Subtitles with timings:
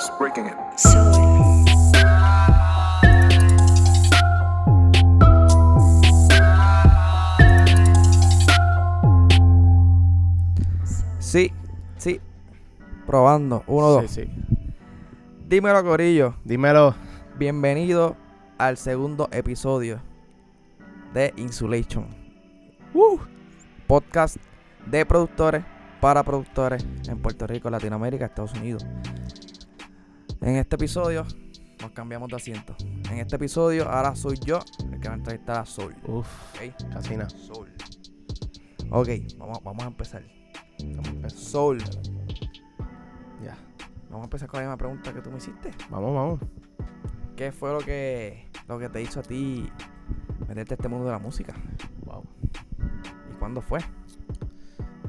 [0.00, 0.54] walls, breaking it.
[11.18, 11.52] Sí,
[11.98, 12.20] sí.
[13.06, 13.62] Probando.
[13.66, 14.10] Uno, dos.
[14.10, 14.30] Sí, sí.
[15.46, 16.34] Dímelo, Corillo.
[16.44, 16.94] Dímelo.
[17.38, 18.16] Bienvenido
[18.58, 20.00] al segundo episodio
[21.14, 22.06] de Insulation.
[22.92, 23.18] Uh,
[23.86, 24.36] podcast
[24.86, 25.64] de productores
[26.00, 28.84] para productores en Puerto Rico, Latinoamérica, Estados Unidos.
[30.42, 31.26] En este episodio
[31.82, 32.74] nos cambiamos de asiento.
[33.10, 35.94] En este episodio ahora soy yo el que va a entrevistar a Soul.
[36.04, 36.90] Uf, ¿ok?
[36.90, 37.28] casi nada.
[37.28, 37.68] Soul.
[38.90, 40.22] Ok, vamos, vamos a empezar.
[40.78, 41.38] Vamos a empezar.
[41.38, 41.78] Soul.
[43.44, 43.54] Ya.
[44.08, 45.72] Vamos a empezar con la misma pregunta que tú me hiciste.
[45.90, 46.40] Vamos, vamos.
[47.36, 49.70] ¿Qué fue lo que, lo que te hizo a ti
[50.48, 51.52] meterte a este mundo de la música?
[52.06, 52.24] Wow.
[53.30, 53.80] ¿Y cuándo fue?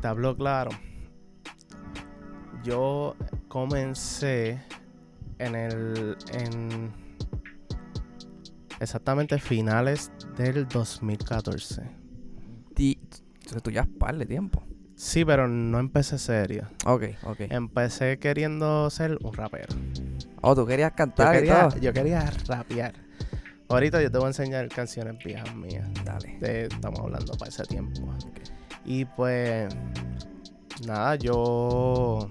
[0.01, 0.71] Te hablo claro.
[2.63, 3.15] Yo
[3.47, 4.61] comencé
[5.45, 6.17] en el.
[6.33, 6.91] en.
[8.79, 11.83] exactamente finales del 2014.
[12.73, 12.97] Ti,
[13.33, 14.63] entonces tú ya par de tiempo.
[14.95, 16.67] Sí, pero no empecé serio.
[16.85, 17.41] Ok, ok.
[17.49, 19.73] Empecé queriendo ser un rapero.
[20.41, 21.79] Oh, tú querías Yo cantar y quería, todo.
[21.79, 22.93] yo quería rapear.
[23.67, 25.87] Ahorita yo te voy a enseñar canciones viejas mías.
[26.03, 26.37] Dale.
[26.39, 28.01] de- estamos hablando para ese tiempo.
[28.85, 29.73] Y pues,
[30.85, 32.29] nada, yo.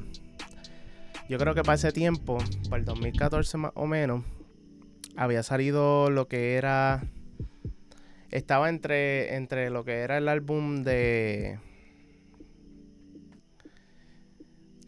[1.31, 4.25] Yo creo que para ese tiempo, para el 2014 más o menos,
[5.17, 7.05] había salido lo que era.
[8.33, 11.61] Estaba entre, entre lo que era el álbum de.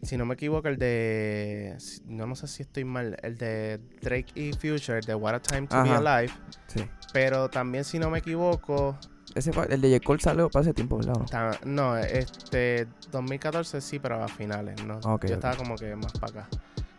[0.01, 1.77] Si no me equivoco, el de.
[2.07, 3.15] No, no sé si estoy mal.
[3.23, 5.91] El de Drake y Future, de What a Time to Be.
[5.91, 6.33] Alive.
[6.67, 6.83] Sí.
[7.13, 8.99] Pero también, si no me equivoco,
[9.35, 10.05] Ese el de J.
[10.05, 11.59] Cole salió para ese tiempo, ¿verdad?
[11.63, 11.93] no?
[11.93, 14.99] No, este 2014 sí, pero a finales, ¿no?
[15.03, 16.49] Ok, Yo estaba como que más para acá.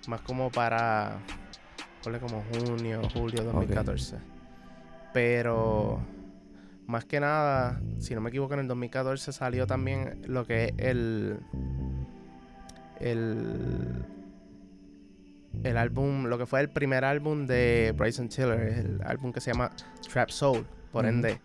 [0.08, 1.18] Más como para.
[2.02, 4.16] Ponle como junio, julio 2014.
[5.12, 6.00] Pero.
[6.86, 10.72] Más que nada, si no me equivoco, en el 2014 salió también lo que es
[10.78, 11.38] el.
[13.00, 14.04] El.
[15.62, 19.52] El álbum, lo que fue el primer álbum de Bryson Tiller, el álbum que se
[19.52, 19.70] llama
[20.12, 21.40] Trap Soul, por ende.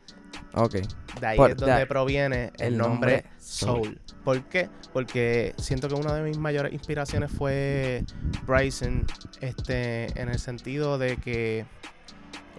[0.54, 0.76] Ok.
[1.20, 3.84] De ahí Por- es donde de- proviene el, el nombre, Soul.
[3.84, 4.02] Soul.
[4.24, 4.70] ¿Por qué?
[4.94, 8.04] Porque siento que una de mis mayores inspiraciones fue
[8.46, 9.06] Bryson,
[9.42, 11.66] este, en el sentido de que,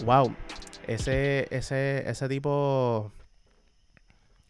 [0.04, 0.34] wow,
[0.86, 3.12] ese, ese, ese tipo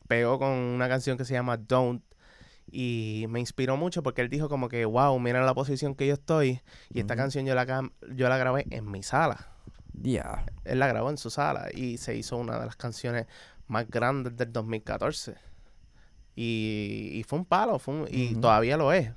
[0.09, 2.03] pegó con una canción que se llama Don't
[2.73, 6.15] y me inspiró mucho porque él dijo como que, wow, mira la posición que yo
[6.15, 6.61] estoy
[6.91, 9.50] y esta canción yo la, yo la grabé en mi sala
[9.93, 10.47] Ya.
[10.65, 13.27] él la grabó en su sala y se hizo una de las canciones
[13.67, 15.35] más grandes del 2014.
[16.37, 19.11] Y, y fue un palo, fue un- y todavía lo es.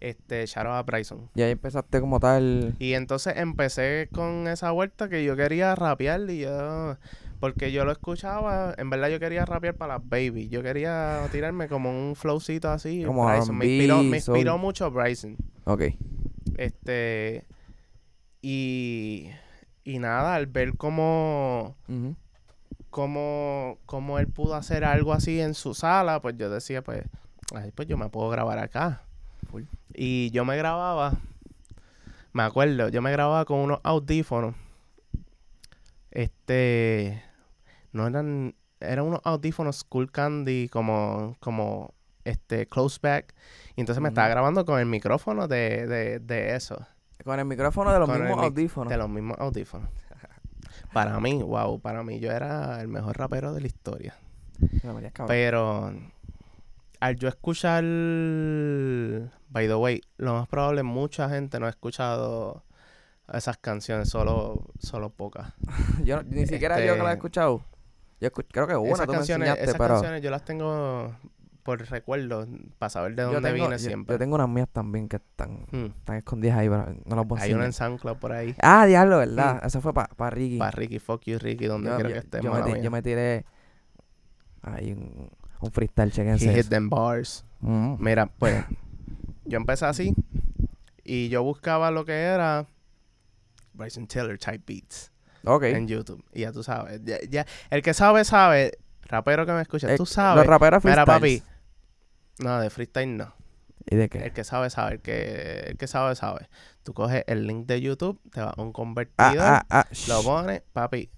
[0.00, 1.30] Este, out a Bryson.
[1.34, 2.74] Y ahí empezaste como tal.
[2.78, 6.96] Y entonces empecé con esa vuelta que yo quería rapear y yo...
[7.40, 10.48] Porque yo lo escuchaba, en verdad yo quería rapear para las baby.
[10.48, 13.04] Yo quería tirarme como un flowcito así.
[13.04, 13.58] Como Bryson.
[13.58, 15.36] Me inspiró, me inspiró mucho Bryson.
[15.64, 15.82] Ok.
[16.56, 17.44] Este...
[18.40, 19.28] Y...
[19.86, 21.76] Y nada, al ver cómo
[22.96, 27.04] cómo, cómo él pudo hacer algo así en su sala, pues yo decía, pues,
[27.54, 29.02] ay, pues yo me puedo grabar acá.
[29.92, 31.12] Y yo me grababa,
[32.32, 34.54] me acuerdo, yo me grababa con unos audífonos.
[36.10, 37.22] Este,
[37.92, 41.92] no eran, eran unos audífonos Cool Candy como, como,
[42.24, 43.34] este, close back.
[43.76, 46.86] Y entonces me estaba grabando con el micrófono de, de, de eso.
[47.24, 48.90] Con el micrófono de los Con mismos audífonos.
[48.90, 49.88] De los mismos audífonos.
[50.92, 54.14] Para mí, wow, para mí yo era el mejor rapero de la historia.
[54.82, 55.12] Me.
[55.26, 55.92] Pero
[57.00, 57.82] al yo escuchar,
[59.50, 62.62] by the way, lo más probable mucha gente no ha escuchado
[63.32, 65.52] esas canciones, solo, solo pocas.
[66.04, 67.62] Yo ni siquiera yo que la he este- escuchado.
[68.20, 71.14] Yo creo que una esas tú me canciones, enseñaste, esas pero canciones yo las tengo
[71.66, 72.46] por recuerdo,
[72.78, 74.14] para saber de dónde tengo, vine yo- siempre.
[74.14, 75.86] yo tengo unas mías también que están, Hmm.
[75.98, 77.72] están escondidas ahí, pero no las a Hay una en.
[77.74, 78.54] SoundCloud por ahí.
[78.62, 79.60] Ah, diablo, ¿verdad?
[79.66, 80.56] Eso fue para Ricky.
[80.58, 82.40] Para Ricky, fuck you Ricky, donde quiera que esté.
[82.42, 83.44] yo me, yo me tiré
[84.62, 85.30] ahí un,
[85.60, 86.48] un freestyle, He chequense.
[86.48, 86.70] hit eso.
[86.70, 87.44] them bars.
[87.60, 87.96] Mm.
[87.98, 88.64] Mira, pues
[89.44, 90.14] yo empecé así
[91.04, 92.66] y yo buscaba lo que era
[93.74, 95.12] Bryson Tiller type beats
[95.44, 95.64] Ok.
[95.64, 96.24] en YouTube.
[96.32, 98.72] Y ya tú sabes, ya, ya- el que sabe, sabe.
[99.08, 100.38] Rapero que me escucha, tú sabes.
[100.38, 101.40] Los raperos Mira, papi.
[102.38, 103.34] No, de freestyle no.
[103.88, 104.18] ¿Y de qué?
[104.18, 104.94] El que sabe, sabe.
[104.94, 106.48] El que, el que sabe, sabe.
[106.82, 109.86] Tú coges el link de YouTube, te vas a un Ah, convertidor, ah, ah.
[110.08, 111.10] lo pones, papi.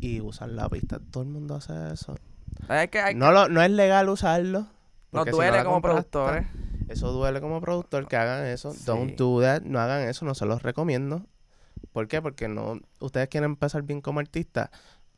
[0.00, 0.98] Y usar la pista.
[1.10, 2.16] Todo el mundo hace eso.
[2.68, 4.60] Es que hay No, lo, no es legal usarlo.
[4.60, 4.70] Nos
[5.10, 6.46] porque si duele la como productores.
[6.88, 8.72] Eso duele como productor que hagan eso.
[8.72, 8.82] Sí.
[8.84, 9.62] Don't do that.
[9.62, 10.24] No hagan eso.
[10.24, 11.24] No se los recomiendo.
[11.92, 12.20] ¿Por qué?
[12.20, 12.80] Porque no...
[13.00, 14.70] Ustedes quieren empezar bien como artistas.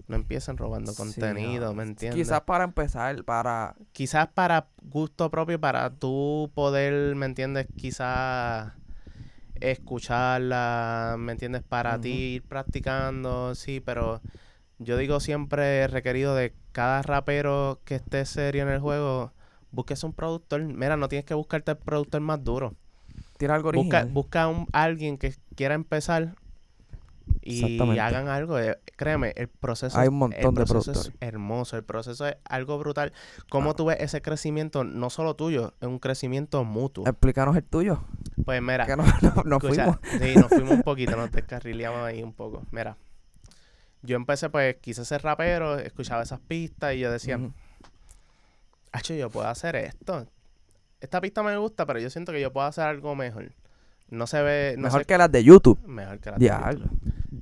[0.08, 1.74] No empiecen robando Sí, contenido, no.
[1.76, 2.26] ¿me entiendes?
[2.26, 3.74] Quizás para empezar, para...
[3.92, 7.66] quizás para gusto propio, para tú poder, ¿me entiendes?
[7.76, 8.72] Quizás
[9.60, 11.62] escucharla, ¿me entiendes?
[11.62, 14.20] Para ti ir practicando, sí, pero
[14.78, 19.32] yo digo siempre requerido de cada rapero que esté serio en el juego,
[19.70, 20.62] busques un productor.
[20.62, 22.74] Mira, no tienes que buscarte el productor más duro.
[23.38, 26.34] Tira algo Busca, busca un, alguien que quiera empezar
[27.42, 28.58] y hagan algo.
[28.58, 31.76] eh, Créeme, el proceso, Hay es- un montón el de es hermoso.
[31.76, 33.12] El proceso es algo brutal.
[33.50, 33.74] ¿Cómo Ah.
[33.74, 34.84] tú ves ese crecimiento?
[34.84, 37.06] No solo tuyo, es un crecimiento mutuo.
[37.06, 38.04] Explícanos el tuyo.
[38.44, 40.22] Pues mira, Que no, no- nos escucha, fuimos.
[40.22, 42.62] sí, nos fuimos un poquito, nos descarrileamos ahí un poco.
[42.70, 42.96] Mira,
[44.02, 47.52] yo empecé, pues, quise ser rapero, escuchaba esas pistas y yo decía, Ujú.
[48.92, 50.26] Hacho, yo puedo hacer esto.
[51.00, 53.50] Esta pista me gusta, pero yo siento que yo puedo hacer algo mejor.
[54.10, 55.78] No se ve, no Mejor que las de YouTube.
[55.86, 56.46] mejor que la de.
[56.46, 56.90] YouTube.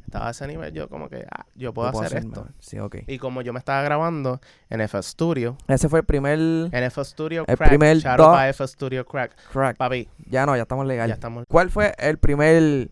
[0.04, 2.28] Estaba a ese nivel, yo como que, ah, yo puedo hacer, esto.
[2.28, 2.52] mejor.
[2.60, 2.96] Sí, ok.
[3.06, 7.04] Y como yo me estaba grabando en FL Studio, Ese fue el primer en FL
[7.04, 9.32] Studio El Crack, primer do- FL Studio Crack.
[9.52, 9.76] crack.
[9.76, 11.08] Papi, Ya no, ya estamos legal.
[11.08, 11.44] ya estamos.
[11.48, 12.90] ¿Cuál fue el primer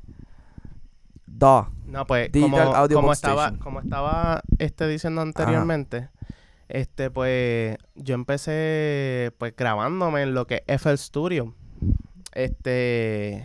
[1.26, 1.66] DAW?
[1.86, 6.08] No, pues Digital como, Audio como estaba, como estaba este diciendo anteriormente,
[6.68, 11.54] este pues yo empecé pues grabándome en lo que es FL Studio.
[12.32, 13.44] Este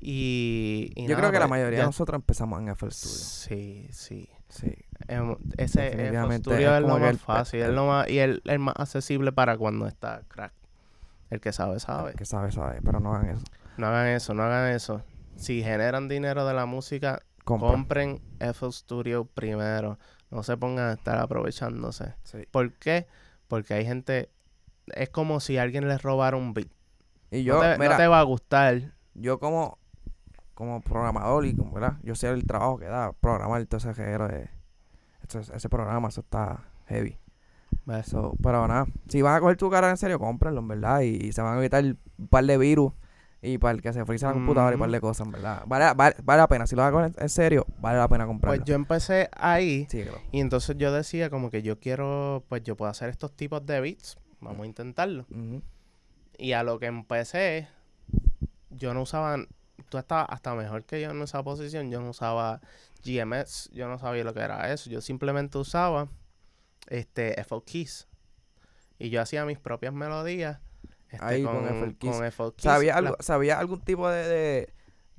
[0.00, 2.90] y, y Yo nada, creo que la pues, mayoría ya- de nosotros empezamos en FL
[2.92, 3.16] Studio.
[3.16, 4.28] Sí, sí.
[4.48, 4.74] Sí.
[5.08, 8.40] Em, ese FL Studio es es, lo más el- fácil, es lo más, y el,
[8.46, 10.52] el más accesible para cuando está crack.
[11.30, 12.14] El que sabe, sabe.
[12.14, 12.80] Que sabe, sabe.
[12.82, 13.44] Pero no hagan eso.
[13.76, 15.02] No hagan eso, no hagan eso.
[15.36, 17.68] Si generan dinero de la música, Compra.
[17.70, 19.98] compren FL Studio primero.
[20.30, 22.14] No se pongan a estar aprovechándose.
[22.24, 22.38] Sí.
[22.50, 23.06] ¿Por qué?
[23.46, 24.30] Porque hay gente...
[24.94, 26.68] Es como si alguien les robara un beat.
[27.30, 28.94] Y yo, no, te, no mira, te va a gustar.
[29.20, 29.78] Yo como,
[30.54, 31.98] como programador y como, ¿verdad?
[32.02, 34.48] Yo sé el trabajo que da programar todo ese género de...
[35.54, 37.18] ese programa, eso está heavy.
[37.84, 38.06] ¿ves?
[38.06, 41.00] So, pero nada, si van a coger tu cara en serio, cómprenlo, en verdad.
[41.00, 42.92] Y, se van a evitar un par de virus
[43.40, 45.62] y para el que se frisa la computadora y un par de cosas, en verdad.
[45.66, 46.66] Vale, vale, vale la pena.
[46.66, 48.58] Si lo van a coger en serio, vale la pena comprarlo.
[48.58, 50.18] Pues yo empecé ahí Síguelo.
[50.32, 52.44] y entonces yo decía como que yo quiero...
[52.48, 54.18] Pues yo puedo hacer estos tipos de beats.
[54.40, 55.26] Vamos a intentarlo.
[56.36, 57.68] Y a lo que empecé,
[58.70, 59.36] yo no usaba,
[59.88, 62.60] tú estabas hasta mejor que yo en esa posición, yo no usaba
[63.04, 66.08] GMS, yo no sabía lo que era eso, yo simplemente usaba
[66.88, 68.08] este FL Keys.
[68.98, 70.58] Y yo hacía mis propias melodías
[71.08, 72.62] este, Ahí con FL con FL Keys.
[72.64, 74.74] ¿Sabía, La- algo, ¿Sabía algún tipo de, de,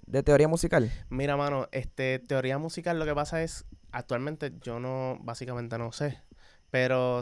[0.05, 0.91] de teoría musical?
[1.09, 6.19] Mira, mano, este, teoría musical, lo que pasa es, actualmente yo no, básicamente no sé,
[6.69, 7.21] pero,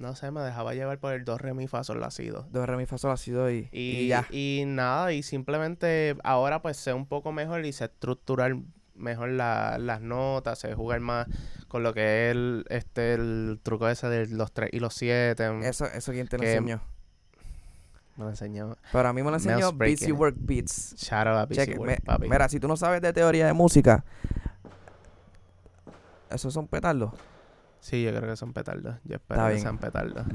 [0.00, 2.46] no sé, me dejaba llevar por el do, re, mi, fa, sol, la, si, do.
[2.50, 4.26] Do, re, mi, fa, sol, la, si, do y, Y, y ya.
[4.30, 8.56] y nada, y simplemente ahora pues sé un poco mejor y sé estructurar
[8.94, 11.26] mejor la- las notas, sé jugar más
[11.68, 15.48] con lo que es el, este, el truco ese de los tres y los siete.
[15.66, 16.80] Eso, eso quién te lo enseñó.
[18.16, 18.76] Me lo enseñó.
[18.92, 20.12] Pero a mí me lo enseñó It.
[20.12, 20.94] Work Beats.
[20.98, 22.28] Shout out a Busy Work, me- papi.
[22.28, 24.04] mira, si tú no sabes de teoría de música,
[26.30, 27.12] esos son petardos.
[27.80, 28.96] Sí, yo creo que son petardos.
[29.04, 29.62] Yo espero Está que bien.
[29.62, 30.26] sean petardos.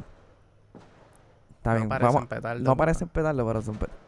[1.58, 2.28] Está no bien, parecen vamos.
[2.30, 2.64] petardos.
[2.64, 4.04] No parecen petardos, pero son petardos.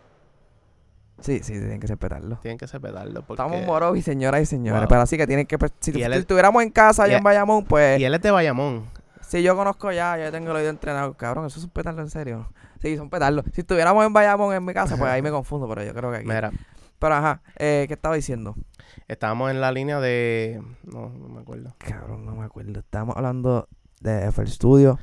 [1.19, 2.39] Sí, sí, tienen que ser petardos.
[2.41, 3.41] Tienen que ser petardos porque...
[3.41, 4.81] Estamos moros y señoras y señores.
[4.81, 4.87] Wow.
[4.89, 5.57] Pero así que tienen que.
[5.79, 7.99] Si, Y él si es- estuviéramos en casa allá y en Bayamón, pues.
[7.99, 8.85] Y él es de Bayamón.
[9.21, 11.15] Si yo conozco ya, yo tengo el oído entrenado.
[11.15, 12.49] Cabrón, esos son petardos en serio.
[12.81, 13.43] Sí, son petardos.
[13.53, 16.17] Si estuviéramos en Bayamón en mi casa, pues ahí me confundo, pero yo creo que
[16.17, 16.27] aquí.
[16.27, 16.51] Mira,
[16.99, 18.55] Pero ajá, eh, ¿qué estaba diciendo?
[19.07, 20.61] estábamos en la línea de...
[20.83, 21.75] No, no me acuerdo.
[21.77, 22.79] Cabrón, no me acuerdo.
[22.79, 23.67] Estábamos hablando
[24.01, 24.99] de FL Studio.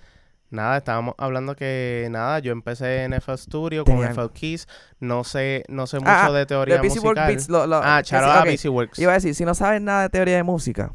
[0.51, 4.69] Nada, estábamos hablando que nada, yo empecé en FL Studio Tenían- con FL Keys,
[5.01, 7.27] no sé, no sé mucho Ah, de teoría De Work musical.
[7.29, 7.49] Beats.
[7.49, 8.51] Lo, lo- ah, out a ok.
[8.51, 8.99] Busy Works.
[8.99, 10.93] Iba a decir, si no sabes nada de teoría de música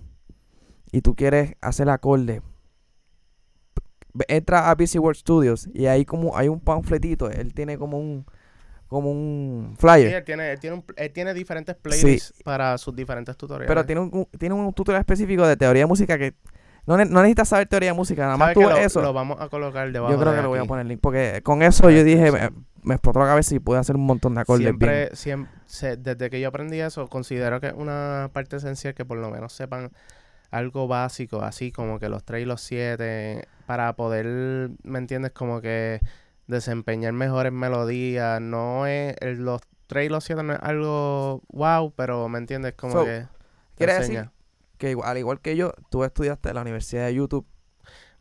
[0.91, 2.41] y tú quieres hacer acorde,
[4.27, 8.25] entra a Busy Work Studios y ahí como hay un panfletito, él tiene como un
[8.89, 12.93] como un Sí, flyer, él tiene, él tiene, un- él tiene diferentes playlists para sus
[12.95, 13.67] diferentes tutoriales.
[13.67, 16.33] pero tiene un, tiene un tutorial específico de teoría de música que
[16.87, 19.01] no, ne- no necesitas saber teoría de música, nada más ¿Sabes tú lo, eso.
[19.01, 20.67] lo vamos a colocar debajo yo creo de que le voy a aquí.
[20.67, 22.47] poner link porque con eso yo dije, me, Sí.
[22.81, 24.79] me explotó la cabeza y pude hacer un montón de acordes bien.
[24.79, 29.05] Siempre, siempre, se- desde que yo aprendí eso, considero que es una parte esencial que
[29.05, 29.91] por lo menos sepan
[30.49, 35.31] algo básico, así como que los 3 y los 7, para poder, ¿me entiendes?
[35.31, 35.99] Como que
[36.49, 38.41] desempeñar mejores melodías.
[38.41, 42.73] No es, el- los 3 y los 7 no es algo wow, pero ¿me entiendes?
[42.73, 43.25] Como So, que...
[43.75, 44.29] quiere decir.
[44.77, 47.45] Que al igual que yo, tú estudiaste en la Universidad de YouTube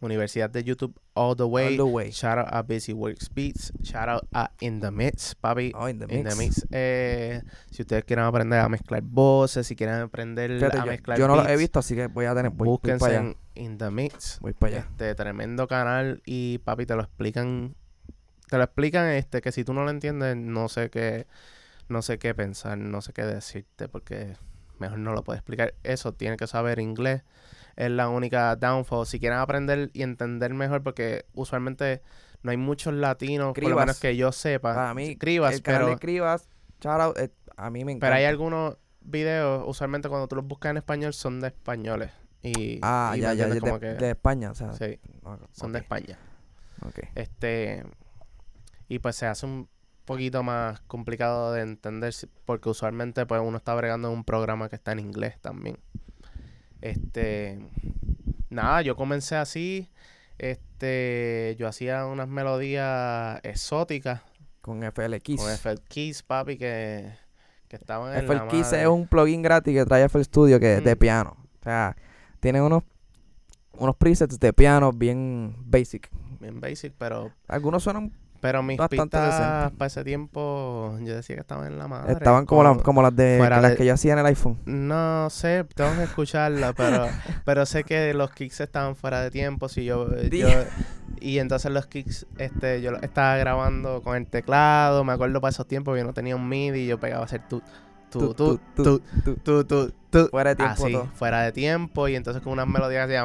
[0.01, 1.67] Universidad de YouTube All the Way.
[1.71, 2.11] All the way.
[2.13, 3.73] Shout out a Busy Works Beats.
[3.83, 5.73] Shout out a In the Mix, papi.
[5.75, 6.31] Oh, in the In mix.
[6.37, 6.67] the Mix.
[6.71, 11.19] Eh, si ustedes quieren aprender a mezclar voces, si quieren aprender Fíjate, a yo, mezclar
[11.19, 12.51] yo no lo he beats, visto, así que voy a tener.
[12.53, 13.35] Voy, voy búsquense para allá.
[13.57, 14.39] en In the Mix.
[14.41, 14.87] Voy para allá.
[14.89, 17.75] Este tremendo canal y papi te lo explican
[18.49, 21.27] te lo explican este que si tú no lo entiendes no sé qué
[21.89, 24.37] no sé qué pensar, no sé qué decirte porque
[24.79, 25.75] mejor no lo puedo explicar.
[25.83, 27.23] Eso tiene que saber inglés.
[27.77, 29.07] Es la única downfall.
[29.07, 32.03] Si quieren aprender y entender mejor porque usualmente
[32.43, 33.87] no hay muchos latinos, por lo Cribas.
[33.87, 34.75] menos que yo sepa.
[34.75, 36.49] Para mí, Cribas, el canal pero de Cribas,
[36.81, 38.07] shout out, eh, a mí me encanta.
[38.09, 42.11] pero hay algunos videos, usualmente cuando tú los buscas en español son de españoles
[42.43, 44.73] y Ah, y ya, me ya, de, como que de España, o sea.
[44.75, 45.01] sí,
[45.53, 46.19] son de España.
[46.85, 46.99] ok.
[47.15, 47.85] Este.
[48.89, 49.69] Y pues se hace un
[50.05, 52.15] poquito más complicado de entender
[52.47, 55.79] porque usualmente pues uno está bregando en un programa que está en inglés también.
[56.81, 57.59] Este.
[58.51, 59.91] Nada, yo comencé así.
[60.39, 61.57] Este.
[61.59, 64.23] Yo hacía unas melodías exóticas
[64.61, 65.41] Con FL Keys.
[65.41, 67.13] con FL Keys, papi, que,
[67.69, 68.83] que estaban en FL la Keys madre.
[68.83, 71.37] es un plugin gratis que trae FL Studio que es de piano.
[71.61, 71.97] O sea,
[72.41, 72.85] tiene unos,
[73.77, 76.09] unos presets de piano bien basic.
[76.41, 77.33] Bien basic, pero.
[77.49, 79.77] Algunos suenan, Pero mis Bastante pistas decente.
[79.79, 82.13] para ese tiempo, yo decía que estaban en la madre.
[82.13, 84.27] estaban como, las- con- como las de que las de- que yo hacía en el
[84.27, 84.59] iPhone.
[84.65, 87.07] No sé, tengo que escucharla, pero,
[87.45, 89.69] pero sé que los kicks estaban fuera de tiempo.
[89.69, 90.49] Si yo, yo-
[91.21, 95.03] y entonces los kicks, este, yo los estaba grabando con el teclado.
[95.03, 97.25] Me acuerdo para esos tiempos que yo no tenía un MIDI y yo pegaba a
[97.25, 97.61] hacer tu,
[98.11, 99.01] tu, tu, tu,
[99.43, 101.09] tu, tu, tu, Fuera de tiempo así, todo.
[101.15, 102.07] fuera de tiempo.
[102.07, 103.19] Y entonces con unas melodías que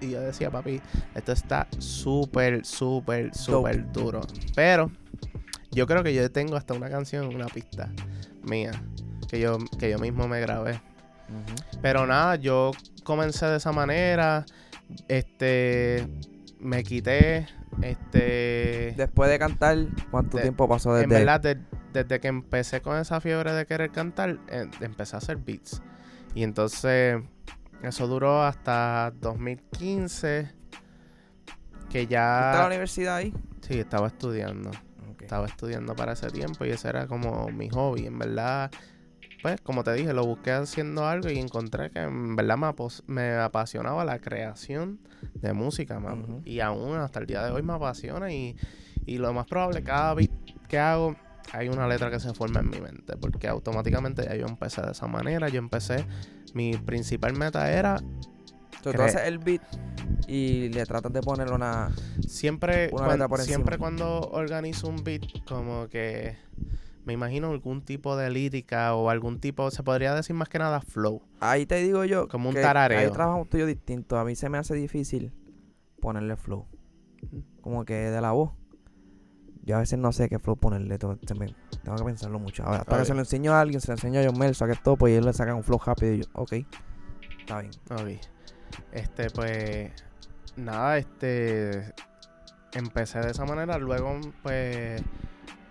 [0.00, 0.80] y yo decía, papi,
[1.14, 4.20] esto está súper, súper, súper duro.
[4.54, 4.90] Pero
[5.72, 7.90] yo creo que yo tengo hasta una canción, una pista
[8.42, 8.70] mía,
[9.28, 10.80] que yo, que yo mismo me grabé.
[11.82, 12.70] Pero nada, yo
[13.04, 14.44] comencé de esa manera.
[15.08, 16.06] Este.
[16.60, 17.48] Me quité.
[17.82, 18.94] Este.
[18.96, 19.76] Después de cantar,
[20.10, 21.58] ¿cuánto De- tiempo pasó en desde verdad, de-
[21.92, 25.82] desde que empecé con esa fiebre de querer cantar, eh, empecé a hacer beats.
[26.34, 27.20] Y entonces.
[27.82, 30.50] Eso duró hasta 2015.
[31.90, 32.66] Que ¿Fuiste a la ya.
[32.66, 33.32] universidad ahí?
[33.60, 34.70] Sí, estaba estudiando.
[35.20, 38.06] Estaba estudiando para ese tiempo y ese era como mi hobby.
[38.06, 38.70] En verdad,
[39.42, 42.58] pues como te dije, lo busqué haciendo algo y encontré que en verdad
[43.06, 45.00] me, apasionaba la creación
[45.34, 46.22] de música, man.
[46.22, 46.42] Ujú.
[46.44, 48.56] Y aún hasta el día de hoy me apasiona y,
[49.04, 50.30] y lo más probable, cada beat
[50.68, 51.16] que hago,
[51.52, 53.16] hay una letra que se forma en mi mente.
[53.16, 55.48] Porque automáticamente ya yo empecé de esa manera.
[55.48, 56.04] Yo empecé,
[56.56, 57.98] mi principal meta era
[58.82, 59.60] So, tú haces el beat
[60.26, 61.90] y le tratas de poner una...
[62.26, 66.36] Siempre, Una cuan- letra por siempre cuando organizo un beat, como que
[67.04, 70.80] me imagino algún tipo de lírica o algún tipo, se podría decir más que nada
[70.80, 71.20] flow.
[71.40, 72.98] Ahí te digo yo Como un tarareo.
[72.98, 74.18] Hay trabajos tuyos distintos.
[74.18, 75.32] A mí se me hace difícil
[76.00, 76.66] ponerle flow.
[77.60, 78.52] Como que de la voz.
[79.66, 80.96] Yo a veces no sé qué flow ponerle.
[80.96, 82.62] Tengo, se me- tengo que pensarlo mucho.
[82.64, 83.02] Ahora, para Ok.
[83.02, 85.12] que se lo enseño a alguien, se lo enseño a John Mel, saque todo, pues
[85.12, 86.52] y él le saca un flow rápido y yo, ok.
[87.40, 87.72] Está bien.
[87.90, 88.20] Ok.
[88.92, 89.90] Este, pues,
[90.56, 91.92] nada, este,
[92.74, 95.02] empecé de esa manera, luego, pues,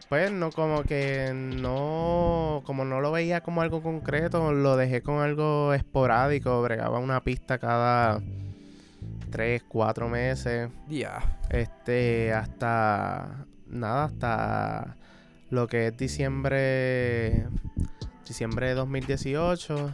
[0.09, 5.19] pues, no, como que no, como no lo veía como algo concreto, lo dejé con
[5.19, 8.21] algo esporádico, bregaba una pista cada
[9.31, 10.69] tres, cuatro meses.
[10.87, 11.39] Ya.
[11.49, 13.45] Este, hasta.
[13.75, 14.95] Nada, hasta
[15.49, 17.45] lo que es diciembre.
[18.25, 19.93] Diciembre de 2018.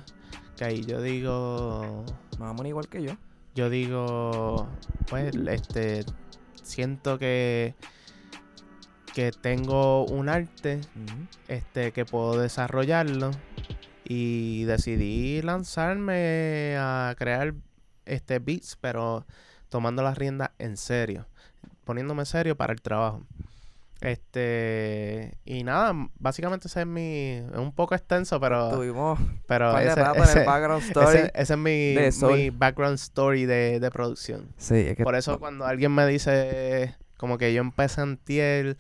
[0.55, 2.05] Que ahí yo digo.
[2.39, 3.13] Menos igual que yo.
[3.55, 4.69] Yo digo.
[5.09, 6.05] Pues, este.
[6.61, 7.73] Siento que.
[9.15, 10.81] Que tengo un arte.
[11.47, 13.31] Este, que puedo desarrollarlo.
[14.03, 17.55] Y decidí lanzarme a crear
[18.05, 19.25] este beats, pero
[19.69, 21.25] tomando las riendas en serio.
[21.83, 23.25] Poniéndome serio para el trabajo.
[24.01, 25.38] Este.
[25.46, 27.34] Y nada, básicamente ese es mi.
[27.51, 28.70] Es un poco extenso, pero.
[28.72, 31.17] Tuvimos Pero ese, en ese- el background story.
[31.17, 31.96] ese- ese es mi,
[32.34, 34.48] mi background story de, de producción.
[34.58, 38.77] sí, es que Por eso cuando alguien me dice como que yo empecé antier,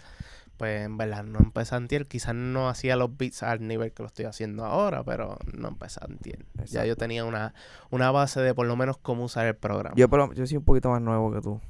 [0.57, 2.07] pues en verdad no empecé antier.
[2.07, 5.99] Quizás no hacía los beats al nivel que lo estoy haciendo ahora, pero no empecé
[6.03, 6.39] antier.
[6.55, 6.87] Ya Exacto.
[6.87, 7.53] yo tenía una,
[7.91, 9.95] una base de por lo menos cómo usar el programa.
[9.95, 11.61] yo, por lo- yo soy un poquito más nuevo que tú.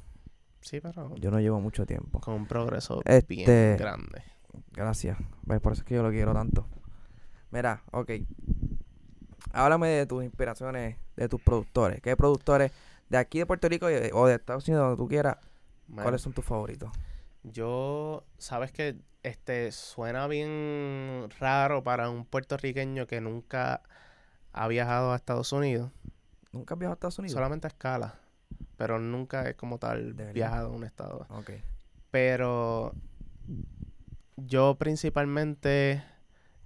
[0.62, 2.20] Sí, pero Yo no llevo mucho tiempo.
[2.20, 4.22] con un progreso Este- bien grande.
[4.72, 5.18] Gracias.
[5.42, 5.60] ¿Ves?
[5.60, 6.66] Por eso es que yo lo quiero tanto.
[7.50, 8.10] Mira, ok.
[9.52, 12.00] Háblame de tus inspiraciones, de tus productores.
[12.00, 12.72] ¿Qué productores
[13.10, 15.36] de aquí de Puerto Rico o de Estados Unidos, donde tú quieras,
[15.94, 16.90] cuáles son tus favoritos?
[17.42, 23.82] Yo, sabes que este suena bien raro para un puertorriqueño que nunca
[24.52, 25.90] ha viajado a Estados Unidos.
[26.52, 27.34] ¿Nunca has viajado a Estados Unidos?
[27.34, 28.18] Solamente a escala.
[28.82, 31.24] Pero nunca he como tal viajado a un estado.
[32.10, 32.92] Pero
[34.36, 36.02] yo principalmente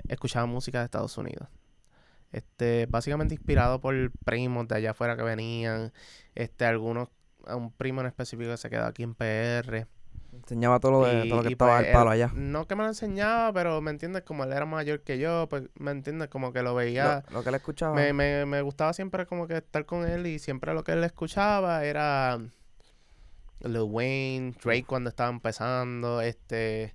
[0.08, 1.46] escuchaba música de Estados Unidos.
[2.32, 3.94] Este, básicamente inspirado por
[4.25, 5.92] primos de allá afuera que venían,
[6.35, 7.11] este, algunos,
[7.54, 9.87] un primo en específico que se quedó aquí en PR.
[10.43, 12.33] Enseñaba todo lo, de, Y- todo lo que estaba pues, al palo él- allá.
[12.35, 15.64] No que me lo enseñaba, pero me entiendes, como él era mayor que yo, pues
[15.75, 17.25] me entiendes, como que lo veía.
[17.31, 17.95] Lo, lo que le escuchaba.
[17.95, 21.05] Me, me, me gustaba siempre como que estar con él y siempre lo que él
[21.05, 22.38] escuchaba era
[23.61, 26.95] Lil Wayne, Drake cuando estaba empezando, este,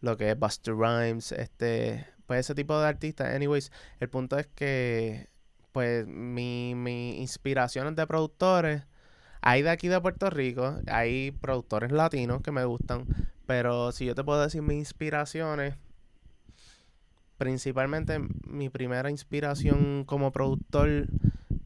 [0.00, 3.34] lo que es Buster Rhymes, este, pues ese tipo de artistas.
[3.34, 5.28] Anyways, el punto es que,
[5.72, 8.82] pues, mi, mi inspiraciones de productores,
[9.46, 13.06] hay de aquí de Puerto Rico, hay productores latinos que me gustan,
[13.46, 15.76] pero si yo te puedo decir mis inspiraciones,
[17.38, 21.06] principalmente mi primera inspiración como productor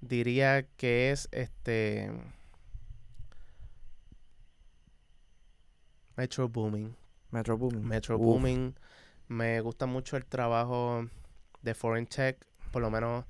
[0.03, 2.13] diría que es este
[6.17, 6.95] Metro Booming.
[7.31, 7.83] Metro Booming.
[7.83, 8.23] Metro Uf.
[8.23, 8.75] Booming.
[9.29, 11.09] Me gusta mucho el trabajo
[11.63, 12.37] de Foreign Tech,
[12.73, 13.25] por lo menos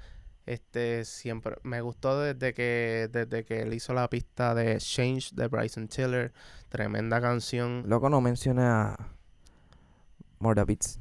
[0.47, 5.49] este siempre me gustó desde que desde que él hizo la pista de Change de
[5.49, 6.33] Bryson Tiller,
[6.69, 7.85] tremenda canción.
[7.87, 8.97] Loco, no mencione a
[10.39, 10.99] Murder Beats.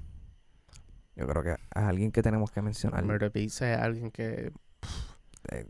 [1.16, 3.04] Yo creo que es alguien que tenemos que mencionar.
[3.04, 4.52] Murder Beats es alguien que
[5.52, 5.66] Eh,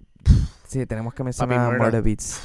[0.68, 2.02] sí, tenemos que mencionar a Murder.
[2.02, 2.42] Beats.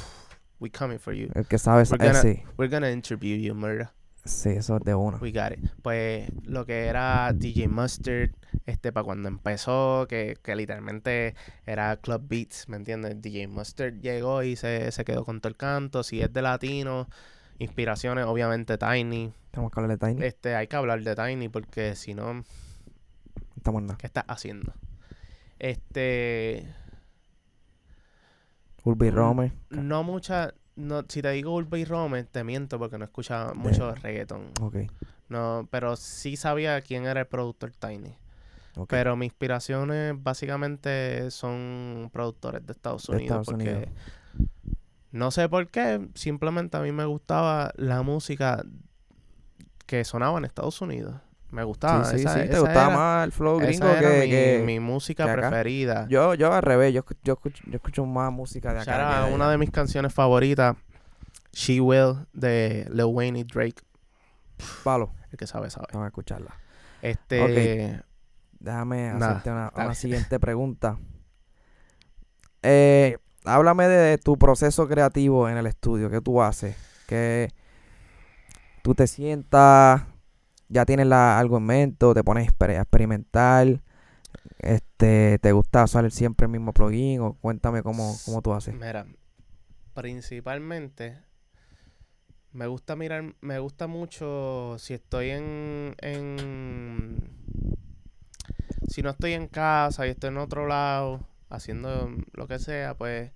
[0.59, 1.27] we coming for you.
[1.35, 2.43] El que sabe, We're eh, gonna- sí.
[2.57, 3.89] We're gonna interview you, Murder.
[4.25, 5.19] Sí, eso es de uno.
[5.21, 5.69] We got it.
[5.83, 8.31] Pues lo que era DJ Mustard,
[8.65, 13.21] este, para cuando empezó, que, que literalmente era Club Beats, ¿me entiendes?
[13.21, 16.01] DJ Mustard llegó y se, se quedó con todo el canto.
[16.03, 17.07] Si es de latino,
[17.59, 19.31] inspiraciones, obviamente Tiny.
[19.51, 20.23] Tenemos que hablar de Tiny.
[20.25, 22.43] Este, hay que hablar de Tiny porque si no,
[23.57, 23.97] estamos en nada.
[23.99, 24.73] ¿qué estás haciendo?
[25.59, 26.67] Este,
[28.83, 29.51] Urbi Mm, Romer.
[29.69, 33.93] no mucha, no, si te digo Urba y Rome, te miento porque no escuchaba mucho
[33.95, 34.51] reggaeton.
[34.61, 34.77] Ok.
[35.29, 38.15] No, pero sí sabía quién era el productor Tiny.
[38.75, 38.87] ok.
[38.89, 43.41] Pero mis inspiraciones básicamente son productores de Estados De Unidos.
[43.41, 43.89] Estados porque Unidos.
[45.11, 48.63] no sé por qué, simplemente a mí me gustaba la música
[49.85, 51.15] que sonaba en Estados Unidos.
[51.55, 52.03] Me gustaba.
[52.05, 52.49] sí, sí, esa- sí.
[52.49, 55.33] Te gustaba era- más el flow esa gringo era que, mi, que- mi música que
[55.33, 56.05] preferida.
[56.09, 56.93] Yo, yo al revés.
[56.93, 58.95] Yo, yo, escucho, yo escucho más música de acá.
[58.95, 59.51] era de una allá.
[59.53, 60.75] de mis canciones favoritas.
[61.53, 63.81] She Will de Lil Wayne y Drake.
[64.83, 65.13] Palo.
[65.31, 65.87] El que sabe, sabe.
[65.89, 66.51] Tengo que escucharla.
[67.01, 68.01] Este.
[68.59, 70.97] Déjame hacerte una, una siguiente pregunta.
[72.63, 76.09] Eh, háblame de tu proceso creativo en el estudio.
[76.09, 76.75] ¿Qué tú haces?
[77.07, 77.49] Que
[78.81, 80.01] tú te sientas,
[80.69, 83.81] ya tienes la- algo en mente, te pones a experimentar.
[84.59, 87.21] Este, ¿te gusta usar siempre el mismo plugin?
[87.21, 88.73] O cuéntame cómo, cómo tú haces.
[88.75, 89.05] Mira,
[89.93, 91.17] principalmente
[92.51, 97.17] me gusta mirar, me gusta mucho si estoy en, en
[98.87, 103.31] si no estoy en casa y estoy en otro lado haciendo lo que sea, pues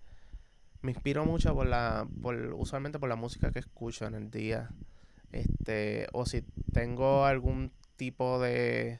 [0.81, 4.69] me inspiro mucho por la, por, usualmente por la música que escucho en el día.
[5.31, 8.99] Este, o si tengo algún tipo de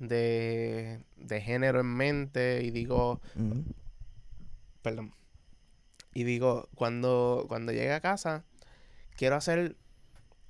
[0.00, 3.20] de, de género en mente y digo,
[4.82, 5.12] perdón.
[6.12, 8.44] Y digo, cuando, cuando llegue a casa,
[9.16, 9.76] quiero hacer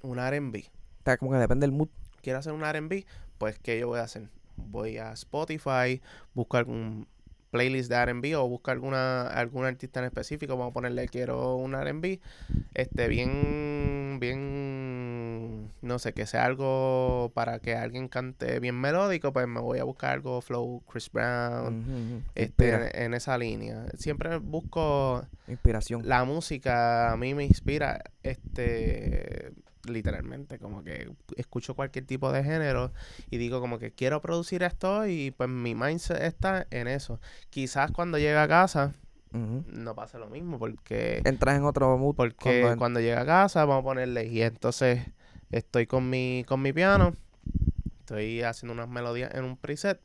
[0.03, 0.65] un R&B.
[1.05, 1.89] Sea, como que depende del mood.
[2.23, 3.05] Quiero hacer un R&B,
[3.39, 4.29] pues ¿qué yo voy a hacer?
[4.57, 6.01] Voy a Spotify,
[6.35, 7.07] busco algún
[7.51, 11.75] playlist de R&B o busco alguna algún artista en específico, vamos a ponerle quiero un
[11.75, 12.21] R&B,
[12.75, 14.60] este bien bien
[15.83, 19.85] no sé, que sea algo para que alguien cante bien melódico, pues me voy a
[19.85, 23.87] buscar algo flow Chris Brown, este en, en esa línea.
[23.97, 26.03] Siempre busco inspiración.
[26.07, 29.53] la música a mí me inspira este
[29.85, 32.93] literalmente como que escucho cualquier tipo de género
[33.31, 37.91] y digo como que quiero producir esto y pues mi mindset está en eso quizás
[37.91, 38.93] cuando llegue a casa
[39.33, 42.15] no pase lo mismo porque Entras en otro mood.
[42.15, 45.01] porque cuando llegue a casa vamos a ponerle y entonces
[45.51, 47.15] estoy con mi con mi piano
[48.01, 50.01] estoy haciendo unas melodías en un preset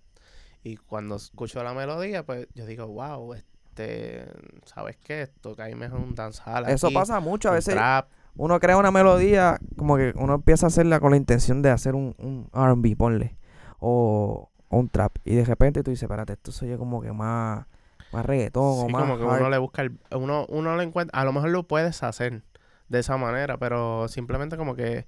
[0.63, 4.25] y cuando escucho la melodía pues yo digo wow este
[4.65, 7.49] sabes qué esto cae mejor un dancehall Eso aquí, pasa mucho.
[7.49, 11.17] A veces trap uno crea una melodía, como que uno empieza a hacerla con la
[11.17, 13.37] intención de hacer un, un RB, ponle,
[13.79, 17.13] o, o un trap, y de repente tú dices, espérate, esto se oye como que
[17.13, 17.65] más,
[18.11, 19.39] más reggaetón, o más como que hard".
[19.39, 22.43] uno le busca el, uno, uno lo encuentra, a lo mejor lo puedes hacer
[22.89, 25.05] de esa manera, pero simplemente como que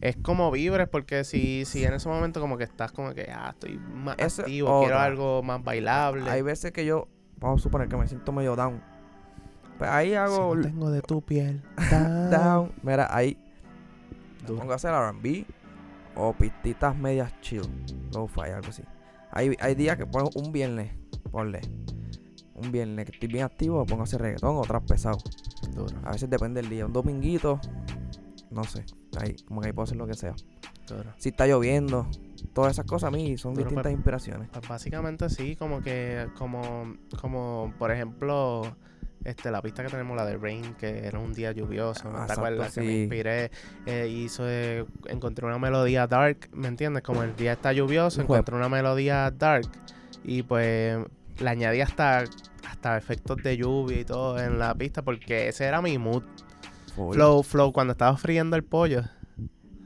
[0.00, 3.50] es como vibres, porque si, si en ese momento como que estás como que, ah,
[3.50, 5.04] estoy más activo, quiero otra.
[5.04, 6.28] algo más bailable.
[6.30, 7.08] Hay veces que yo,
[7.38, 8.82] vamos a suponer que me siento medio down,
[9.78, 11.62] Pues ahí Si hago no tengo de tu piel.
[12.30, 12.72] down.
[12.82, 13.36] Mira, ahí
[14.40, 14.60] me Duro.
[14.60, 15.44] pongo a hacer R&B
[16.16, 17.62] o pistitas medias chill.
[18.12, 18.82] Lo-fi, algo así.
[19.32, 20.92] Hay, hay días que pongo un viernes,
[21.30, 21.60] ponle.
[22.54, 25.18] Un viernes que estoy bien activo, pongo a hacer reggaetón o trap pesado.
[25.74, 26.84] Duro, A veces depende del día.
[26.86, 27.60] Un dominguito,
[28.50, 28.84] no sé.
[29.18, 30.34] Ahí, como que ahí puedo hacer lo que sea.
[31.18, 32.08] Si está lloviendo,
[32.52, 33.94] todas esas cosas a mí son distintas pues.
[33.94, 34.48] inspiraciones.
[34.52, 38.62] Pues básicamente sí, como que, como, como por ejemplo,
[39.24, 42.34] este, la pista que tenemos, la de Rain, que era un día lluvioso, ¿no te?
[42.74, 43.50] Que me inspiré,
[43.86, 47.02] eh, hizo, eh, encontré una melodía dark, ¿me entiendes?
[47.02, 49.68] Como el día está lluvioso, encontré una melodía dark
[50.24, 50.98] y pues
[51.38, 52.24] le añadí hasta,
[52.68, 56.22] hasta efectos de lluvia y todo en la pista porque ese era mi mood.
[57.12, 59.02] Flow, flow, cuando estaba friendo el pollo.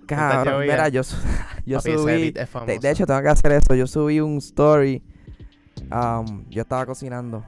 [0.06, 1.02] Cabrón, mira, yo,
[1.66, 2.30] yo papi, ese subí.
[2.66, 3.74] De, de hecho, tengo que hacer eso.
[3.74, 5.02] Yo subí un story.
[5.90, 7.44] um, yo estaba cocinando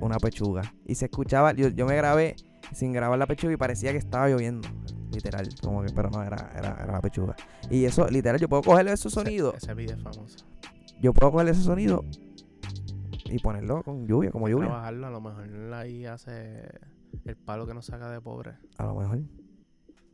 [0.00, 0.62] una pechuga.
[0.86, 1.52] Y se escuchaba.
[1.52, 2.36] Yo, yo me grabé
[2.72, 4.68] sin grabar la pechuga y parecía que estaba lloviendo.
[5.12, 5.48] Literal.
[5.62, 7.34] Como que, pero no, era, era, era la pechuga.
[7.68, 9.54] Y eso, literal, yo puedo cogerle ese Ese- sonido.
[9.56, 10.46] Ese, beat es famoso.
[11.02, 12.04] Yo puedo cogerle ese sonido
[13.24, 14.68] y ponerlo con lluvia, como lluvia.
[14.68, 16.62] Trabajarlo, a lo mejor ahí hace
[17.24, 18.56] el palo que nos saca de pobre.
[18.78, 19.20] A lo mejor.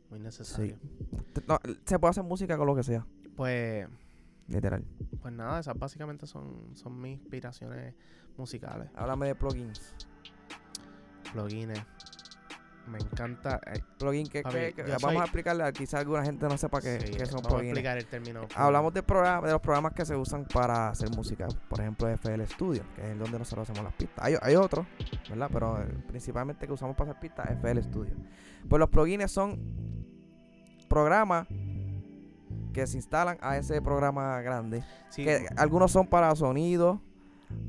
[0.09, 0.77] Muy necesario.
[1.47, 3.05] No, se puede hacer música con lo que sea.
[3.35, 3.87] Pues,
[4.47, 4.83] Literal.
[5.21, 7.93] pues nada, esas básicamente son, son mis inspiraciones
[8.37, 8.89] musicales.
[8.95, 9.93] Háblame de plugins.
[11.33, 11.79] Plugins.
[12.87, 13.59] Me encanta.
[13.65, 17.11] eh, Plugin que, que- vamos soy- a explicarle, quizá alguna gente no sepa qué, sí,
[17.17, 17.69] qué son vamos a plugins.
[17.69, 18.41] explicar el término.
[18.55, 21.47] Hablamos de, programa, de los programas que se usan para hacer música.
[21.69, 24.23] Por ejemplo, FL Studio, que es donde nosotros hacemos las pistas.
[24.25, 24.85] Hay, hay otros,
[25.29, 25.49] ¿verdad?
[25.51, 28.13] Pero eh, principalmente que usamos para hacer pistas, FL Studio.
[28.69, 29.59] Pues los plugins son
[30.87, 31.47] programas
[32.73, 34.83] que se instalan a ese programa grande.
[35.09, 37.01] Sí, Que algunos son para sonido,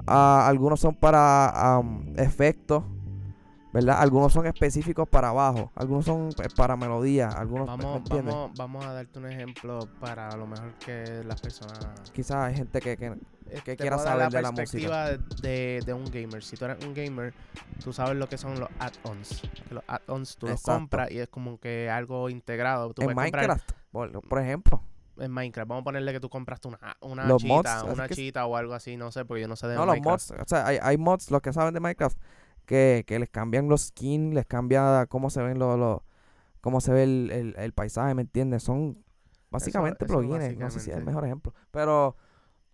[0.07, 1.81] ah, algunos son para
[2.17, 2.85] efectos,
[3.73, 4.01] ¿verdad?
[4.01, 8.85] Algunos son específicos para bajo, algunos son eh, para melodía, algunos, ¿me vamos, vamos, vamos
[8.85, 11.79] a darte un ejemplo para a lo mejor que las personas
[12.13, 13.15] Quizás hay gente que, que
[13.51, 16.43] eh, que quiera saber de la perspectiva de, de un gamer.
[16.43, 17.33] Si tú eres un gamer,
[17.83, 19.43] tú sabes lo que son los add-ons.
[19.71, 22.93] Los add-ons tú los compras y es como que algo integrado.
[22.93, 24.83] Tú en puedes comprar Minecraft, por, ejemplo.
[25.19, 25.69] en Minecraft.
[25.69, 28.75] Vamos a ponerle que tú compraste una, una Los chita, mods, una chita o algo
[28.75, 30.31] así, no sé, porque yo no sé de No, los Minecraft.
[30.31, 32.19] mods, o sea, hay, hay mods, los que saben de Minecraft,
[32.69, 36.03] que, que les cambian los skins, les cambia cómo se ven los, los
[36.61, 38.63] cómo se ve el, el, el paisaje, ¿me entiendes?
[38.63, 39.03] Son
[39.51, 41.05] básicamente eso plugins, no sé si es el básicamente.
[41.05, 42.15] mejor ejemplo, pero,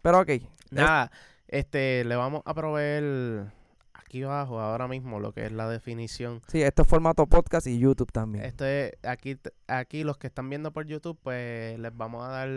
[0.02, 0.30] pero ok,
[0.70, 1.12] Nada,
[1.46, 3.52] este, le vamos a proveer
[3.92, 6.42] aquí abajo ahora mismo lo que es la definición.
[6.48, 8.44] sí, esto es formato podcast y YouTube también.
[8.44, 12.48] Este, aquí, aquí los que están viendo por YouTube, pues les vamos a dar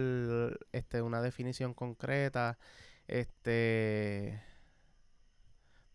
[0.72, 2.58] este, una definición concreta,
[3.08, 4.42] este,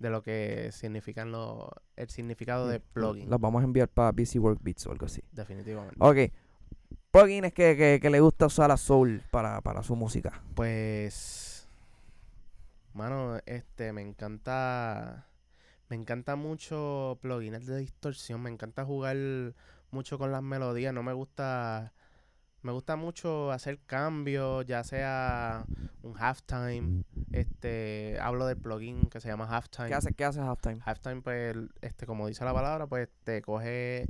[0.02, 4.38] de lo que significan los, el significado de plugin, Los vamos a enviar para BC
[4.38, 5.22] Work Beats o algo así.
[5.32, 5.96] definitivamente.
[5.98, 6.32] Ok,
[7.10, 10.42] plugins que, que, que le gusta usar a Soul para, para su música.
[10.54, 11.68] Pues,
[12.92, 15.28] mano, este, me encanta,
[15.88, 19.16] me encanta mucho plugins de distorsión, me encanta jugar
[19.90, 21.92] mucho con las melodías, no me gusta,
[22.62, 25.64] me gusta mucho hacer cambios, ya sea
[26.02, 29.88] un halftime, este, hablo del plugin que se llama halftime.
[29.88, 30.80] ¿Qué hace, qué hace Halftime?
[30.84, 34.06] Halftime, pues, este, como dice la palabra, pues te coge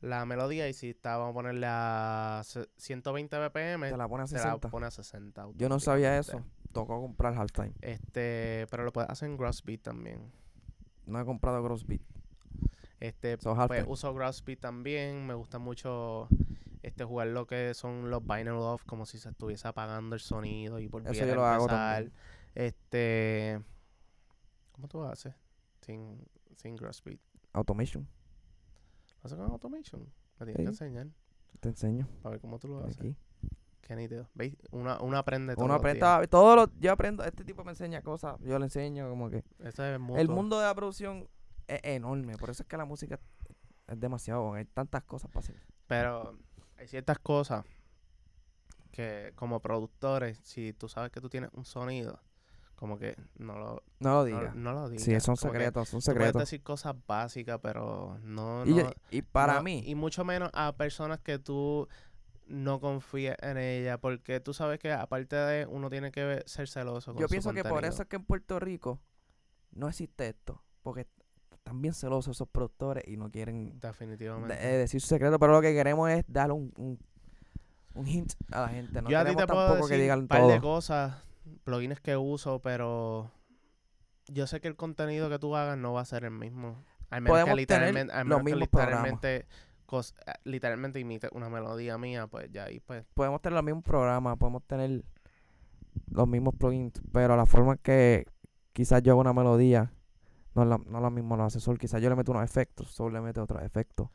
[0.00, 4.24] la melodía y si está, vamos a ponerle a se- 120 BPM, Te la pone
[4.24, 4.68] a te la 60.
[4.70, 5.46] pone a 60.
[5.56, 6.42] Yo no sabía eso.
[6.72, 7.72] Tocó comprar Halftime.
[7.80, 10.30] Este, pero lo puedes hacer en Grossbeat también.
[11.06, 12.02] No he comprado Grossbeat.
[13.00, 15.26] Este, So, pues uso Grossbeat también.
[15.26, 16.28] Me gusta mucho
[16.86, 20.78] este jugar lo que son los binaural off, como si se estuviese apagando el sonido
[20.78, 22.12] y volviera yo a lo hago también.
[22.54, 23.60] Este,
[24.72, 25.34] ¿cómo tú haces?
[25.80, 26.24] Sin,
[26.56, 27.18] sin Grossbeat.
[27.52, 28.04] Automation.
[29.22, 30.00] ¿Lo haces con Automation?
[30.38, 30.68] Me tienes que Sí.
[30.68, 31.08] enseñar
[31.60, 32.06] Te enseño.
[32.22, 32.98] para ver cómo tú lo haces.
[33.00, 33.16] Aquí.
[33.80, 34.28] Qué nítido.
[34.34, 34.56] ¿Veis?
[34.70, 35.64] Uno, uno aprende todo.
[35.64, 39.30] Uno aprende, todos los, yo aprendo, este tipo me enseña cosas, yo le enseño como
[39.30, 41.28] que Eso es el mundo de la producción
[41.68, 43.18] es enorme, por eso es que la música
[43.88, 45.60] es demasiado, hay tantas cosas para hacer.
[45.86, 46.36] Pero
[46.78, 47.64] hay ciertas cosas
[48.90, 52.20] que como productores, si tú sabes que tú tienes un sonido,
[52.76, 54.54] como que no lo, No lo digas.
[54.54, 55.04] no lo digas.
[55.04, 56.40] sí, son secretos, son tú puedes secretos.
[56.42, 58.64] decir cosas básicas, pero no...
[58.66, 61.88] Y, no- y para no- mí, Y mucho menos a personas que tú
[62.46, 67.12] no confíes en ella, porque tú sabes que aparte de uno tiene que ser celoso
[67.12, 69.00] con yo su pienso que por eso es que en Puerto Rico
[69.72, 71.06] no existe esto, porque
[71.66, 74.54] están bien celosos esos productores y no quieren Definitivamente.
[74.54, 76.96] eh, decir su secreto, pero lo que queremos es dar un, un,
[77.94, 80.28] un hint a la gente, no Yo a ti te puedo decir que digan un
[80.28, 80.52] par todo.
[80.52, 81.16] de cosas,
[81.64, 83.32] plugins que uso, pero
[84.28, 86.76] yo sé que el contenido que tú hagas no va a ser el mismo.
[87.10, 89.46] Al menos podemos que tener literalmente, al los menos que mismos literalmente,
[89.88, 93.82] cos- eh, literalmente imite una melodía mía, pues ya ahí pues podemos tener los mismos
[93.82, 95.02] programas, podemos tener
[96.12, 98.26] los mismos plugins, pero la forma que
[98.72, 99.92] quizás yo hago una melodía
[100.56, 101.78] no es, la- no mismo lo hace Soul.
[101.78, 104.08] Quizás yo le meto unos efectos, Soul le mete otros efectos.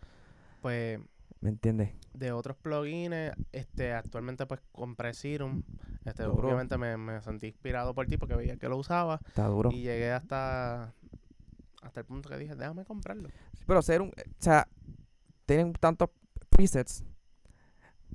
[0.62, 1.00] pues
[1.40, 1.92] ¿Me entiendes?
[2.14, 5.64] de otros plugins, este, actualmente pues compré Serum.
[6.06, 6.48] Este, Duro.
[6.48, 9.72] obviamente me, me sentí inspirado por ti porque veía que lo usaba Está duro.
[9.72, 10.94] y llegué hasta
[11.82, 13.30] hasta el punto que dije, déjame comprarlo.
[13.58, 14.10] Sí, pero ser un.
[14.10, 14.68] O sea,
[15.48, 16.10] tienen tantos
[16.50, 17.04] presets.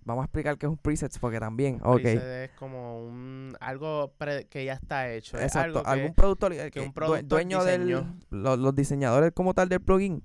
[0.06, 1.80] Vamos a explicar qué es un preset porque también.
[1.82, 2.00] Ok.
[2.00, 5.36] Preset es como un algo pre- que ya está hecho.
[5.38, 5.78] Exacto.
[5.78, 7.86] algo que- Algún productor, eh, que un due- productor dueño del.
[7.86, 8.16] diseñó.
[8.30, 10.22] Los, los diseñadores como tal del plugin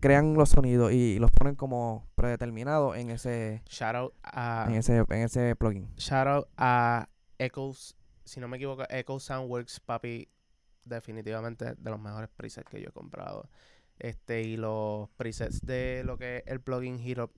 [0.00, 4.98] crean los sonidos y, los ponen como predeterminados en ese, shout out a en ese,
[4.98, 5.88] en ese plugin.
[5.96, 10.28] shout out a Echoes, si no me equivoco, Echo Soundworks, papi,
[10.84, 13.48] definitivamente de los mejores presets que yo he comprado.
[13.98, 17.30] Este y los presets de lo que es el plugin Hero.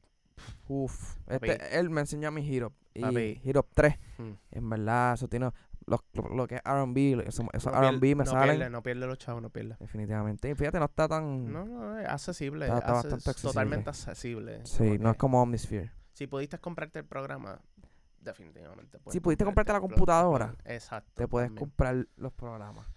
[0.69, 1.17] Uf.
[1.27, 1.51] Papi.
[1.51, 2.73] Este, él me enseñó a mi Hero.
[2.95, 3.41] Y Papi.
[3.45, 3.95] Hero 3.
[4.19, 4.33] Hmm.
[4.51, 5.51] En verdad, eso tiene.
[5.87, 8.33] Lo, lo, lo que es RB, eso- esos No RB me no.
[8.43, 9.77] Pierde, no pierde los chavos, no pierde.
[9.79, 10.51] Definitivamente.
[10.51, 11.53] Y fíjate, no está tan.
[11.53, 12.67] No, no, es accesible.
[12.67, 13.53] Está- está acces- bastante accesible.
[13.53, 14.61] Totalmente accesible.
[14.67, 15.93] sí, no es como Omnisphere.
[16.13, 17.61] Si pudiste comprarte el programa,
[18.21, 18.99] definitivamente.
[18.99, 20.55] puedes Si pudiste comprarte la computadora.
[20.65, 21.13] Exacto.
[21.15, 21.61] Te puedes también.
[21.61, 22.89] comprar los programas.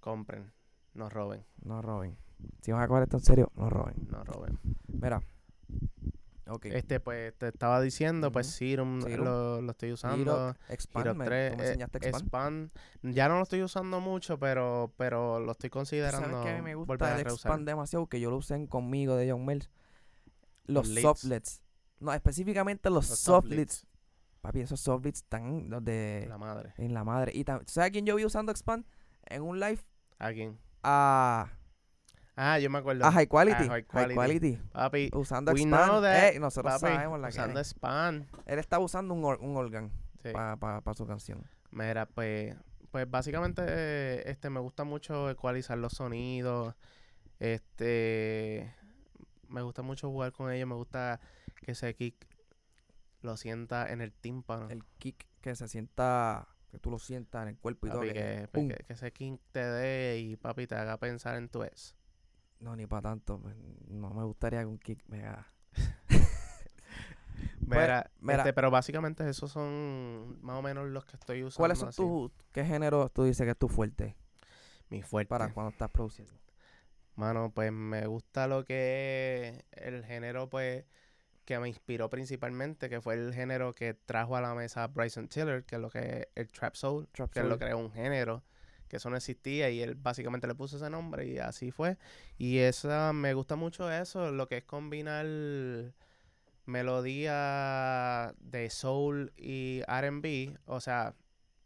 [0.00, 0.50] Compren.
[0.94, 1.44] No roben.
[1.62, 2.16] No roben.
[2.62, 3.94] Si van a coger esto en serio, no roben.
[4.10, 4.58] No roben.
[4.88, 5.20] Mira.
[6.46, 6.66] Ok.
[6.66, 8.46] Este, pues, te estaba diciendo, pues.
[8.48, 9.24] Serum, Serum.
[9.24, 10.54] Lo, lo estoy usando.
[10.68, 11.16] Expand.
[11.16, 12.70] Me- 3, tú me eh, enseñaste Expand.
[13.02, 16.62] Ya no lo estoy usando mucho, pero, pero lo estoy ¿Tú considerando ¿Sabes que a
[16.62, 17.26] me gusta a el.
[17.26, 18.06] Expand demasiado?
[18.08, 19.70] Que yo lo usé en conmigo de John Mills.
[20.66, 21.62] Los softlets.
[22.00, 23.86] No, específicamente los, Los softlets.
[24.42, 26.74] Papi, esos softlets están los de La madre.
[26.76, 27.32] en la madre.
[27.34, 28.84] Y ¿sabes a quién yo vi usando Expand?
[29.26, 29.80] En un live
[30.18, 30.58] ¿Alguien?
[30.82, 31.58] a, Ah,
[32.60, 33.04] yo me acuerdo.
[33.04, 33.64] a High Quality.
[33.64, 34.56] A High High Quality.
[34.72, 36.04] Papi, Usando Expand.
[36.04, 37.70] Eh, nosotros papi, sabemos la que usando es.
[37.70, 38.26] Expand.
[38.46, 39.90] Él estaba usando un, or- un
[40.22, 40.30] Sí.
[40.32, 41.44] para su canción.
[41.70, 42.56] Mira, pues,
[42.90, 46.74] pues básicamente eh, este me gusta mucho ecualizar los sonidos.
[47.38, 48.74] Este
[49.48, 51.20] me gusta mucho jugar con ellos, me gusta
[51.62, 52.26] que ese kick
[53.20, 54.68] lo sienta en el tímpano.
[54.70, 58.00] El kick que se sienta, que tú lo sientas en el cuerpo y todo.
[58.00, 61.48] Papi, que- que, que, que ese kick te dé y papi te haga pensar en
[61.48, 61.94] tu ex.
[62.60, 63.40] No, ni para tanto.
[63.40, 63.54] pues,
[63.88, 65.46] No me gustaría que un kick me haga.
[67.66, 68.38] Mira, mira.
[68.38, 71.58] este, pero básicamente esos son más o menos los que estoy usando.
[71.58, 74.16] ¿Cuáles son tus, qué género tú dices que es tu fuerte
[74.90, 75.28] Mi fuerte.
[75.28, 76.32] para cuando estás produciendo?
[77.16, 80.84] Mano, pues me gusta lo que es el género, pues,
[81.44, 85.64] que me inspiró principalmente, que fue el género que trajo a la mesa Bryson Tiller,
[85.64, 87.60] que es lo que es el Trap Soul, Trap que él lo soul.
[87.60, 88.42] creó un género,
[88.88, 91.96] que eso no existía y él básicamente le puso ese nombre y así fue.
[92.38, 95.26] Y esa, me gusta mucho eso, lo que es combinar
[96.66, 101.14] melodía de soul y R&B, o sea,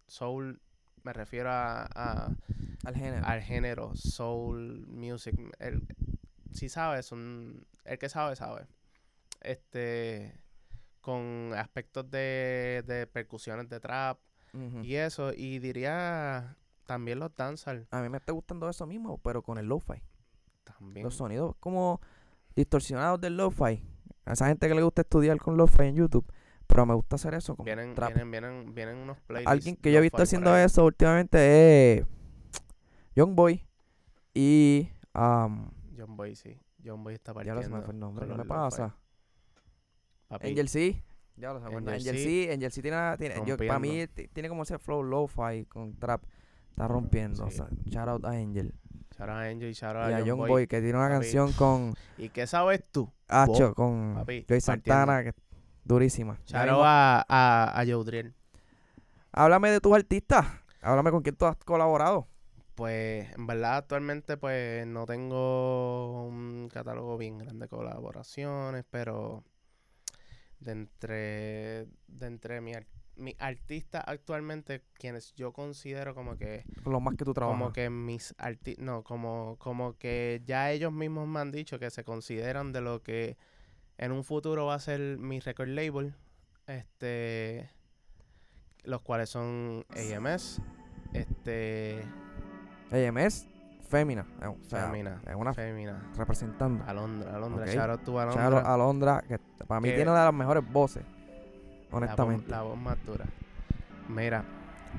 [0.06, 0.60] soul
[1.04, 2.32] me refiero a- a
[2.84, 3.26] Al género.
[3.26, 5.34] al género soul music.
[5.58, 5.86] El,
[6.52, 8.66] si sabes, un, el que sabe, sabe.
[9.40, 10.34] Este,
[11.00, 14.18] con aspectos de, de percusiones de trap
[14.82, 15.32] y eso.
[15.32, 16.56] Y diría
[16.88, 17.86] también los dancehall.
[17.90, 20.02] A mí me está gustando eso mismo, pero con el lo-fi.
[20.64, 21.04] También.
[21.04, 22.00] Los sonidos como
[22.56, 23.84] distorsionados del lo-fi.
[24.24, 26.24] A esa gente que le gusta estudiar con lo-fi en YouTube.
[26.66, 28.08] Pero me gusta hacer eso con Vienen, trap.
[28.14, 29.50] vienen, vienen, vienen unos playlists.
[29.50, 32.06] Alguien que yo he visto haciendo eso últimamente es
[33.14, 33.62] Young Boy
[34.32, 36.58] y um, John Boy, sí.
[36.82, 37.60] John Boy está ya partiendo.
[37.60, 38.96] lo se me fue el nombre, ¿qué me pasa?
[40.28, 41.04] Papi, Angel C.
[41.36, 41.92] Ya lo se acuerda.
[41.92, 42.52] Angel Angel C.
[42.52, 46.22] Angel C tiene, tiene yo, para mí tiene como ese flow lo-fi con trap.
[46.78, 47.44] Está rompiendo.
[47.44, 47.56] O Sí.
[47.56, 48.72] sea, shout out a Angel.
[49.16, 50.48] shout out a Angel, shout out Y a John Young Boy.
[50.50, 51.20] Boy que tiene una Papi.
[51.24, 53.10] canción con ¿Y qué sabes tú?
[53.26, 55.32] Hacho, con papi, Joy Santana, que
[55.82, 56.38] durísima.
[56.46, 58.32] Shout out a, a, a Yodriel.
[59.32, 60.46] Háblame de tus artistas.
[60.80, 62.28] Háblame con quién tú has colaborado.
[62.76, 69.42] Pues en verdad actualmente pues no tengo un catálogo bien grande de colaboraciones, pero
[70.60, 72.86] de entre, de entre mi, ar-
[73.18, 77.58] mi artistas actualmente, quienes yo considero como que, los más que tú trabajas.
[77.60, 81.90] como que mis artistas, no, como, como que ya ellos mismos me han dicho que
[81.90, 83.36] se consideran de lo que
[83.98, 86.14] en un futuro va a ser mi record label,
[86.66, 87.68] este,
[88.84, 90.60] los cuales son AMS,
[91.12, 92.02] este...
[92.90, 93.48] AMS,
[93.88, 94.26] Fémina.
[94.42, 95.20] eh, O sea, Femina.
[95.26, 96.10] es una Femina.
[96.16, 96.84] representando.
[96.86, 97.64] Alondra, Alondra.
[97.64, 97.70] Ok.
[97.70, 98.42] Shout out to Alondra.
[98.42, 101.04] Charo Alondra, que para mí Que- tiene una de las mejores voces.
[101.90, 102.50] La voz- Honestamente.
[102.50, 103.24] La voz más dura.
[104.08, 104.44] Mira,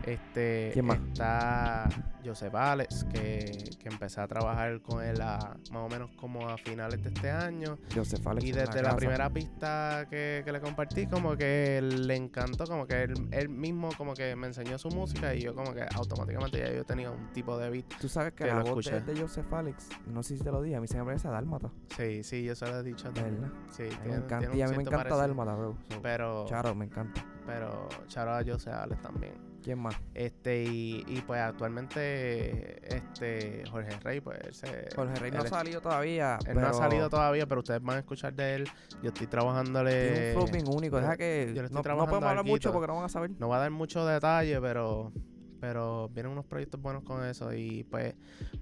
[0.03, 0.97] Este ¿Quién más?
[0.99, 1.87] está
[2.23, 6.57] Joseph Alex, que, que empecé a trabajar con él a, más o menos como a
[6.57, 7.77] finales de este año.
[7.93, 12.15] Joseph Alex Y la desde la primera pista que, que le compartí, como que le
[12.15, 15.73] encantó, como que él, él mismo como que me enseñó su música y yo como
[15.73, 17.85] que automáticamente ya yo tenía un tipo de beat.
[17.99, 20.61] Tú sabes que que la voz de, de Joseph Alex, no sé si te lo
[20.61, 21.69] dije, a mí se me parece a Dálmata.
[21.95, 23.41] Sí, sí, yo se lo he dicho también.
[23.41, 23.57] verdad.
[23.69, 25.15] Sí, A tiene- me encanta, y a mí me encanta.
[25.15, 25.77] Dálmata, bro.
[25.89, 27.25] So, Pero, Charo, me encanta.
[27.45, 29.48] pero Charo a José Alex también.
[29.63, 29.95] ¿Quién más?
[30.13, 34.87] Este, y, y pues actualmente, este, Jorge Rey, pues él se.
[34.95, 36.39] Jorge Rey no él ha es- salido todavía.
[36.47, 38.69] Él no ha pero salido todavía, pero ustedes van a escuchar de él.
[39.03, 40.11] Yo estoy trabajándole.
[40.11, 40.99] Tiene un flow bien único.
[40.99, 41.51] Deja que.
[41.53, 43.31] yo le estoy No, no trabajando podemos hablar mucho porque no van a saber.
[43.37, 45.11] No va a dar mucho detalle, pero
[45.59, 47.53] pero vienen unos proyectos buenos con eso.
[47.53, 48.13] Y pues,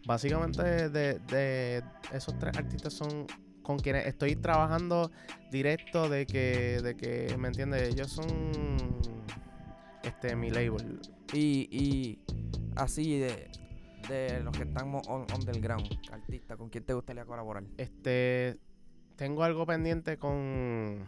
[0.07, 3.27] básicamente, de, de esos tres artistas son
[3.61, 5.11] con quienes estoy trabajando
[5.51, 7.89] directo de que, de que ¿me entiendes?
[7.89, 8.25] Ellos son
[10.07, 10.99] este mi label.
[11.33, 12.19] Y, y
[12.75, 13.49] así de,
[14.09, 17.63] de los que están mo- on, underground, artistas, ¿con quién te gustaría colaborar?
[17.77, 18.57] Este
[19.15, 21.05] tengo algo pendiente con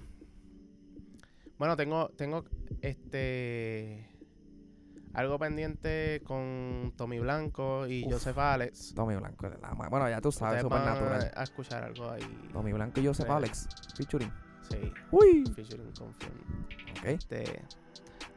[1.57, 2.45] bueno, tengo tengo
[2.81, 4.07] este
[5.13, 8.13] algo pendiente con Tommy Blanco y Uf.
[8.13, 8.93] Joseph Alex.
[8.95, 11.31] Tommy Blanco de la Bueno, ya tú sabes, Ustedes van supernatural.
[11.35, 12.49] a, escuchar algo ahí.
[12.53, 13.29] Tommy Blanco y Joseph.
[13.29, 14.31] Alex, featuring.
[14.69, 15.43] Sí, Uy.
[15.55, 16.09] featuring con.
[16.09, 17.05] Ok.
[17.05, 17.63] Este,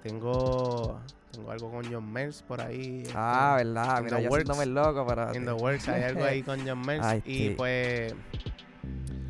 [0.03, 0.99] tengo,
[1.31, 3.03] tengo algo con John Mills por ahí.
[3.03, 4.03] este, Ah, verdad.
[4.03, 4.49] Mira, the yo works.
[4.69, 5.35] loco, pero.
[5.35, 6.83] In the works hay algo ahí con John.
[7.05, 7.55] Ay, y sí.
[7.57, 8.15] pues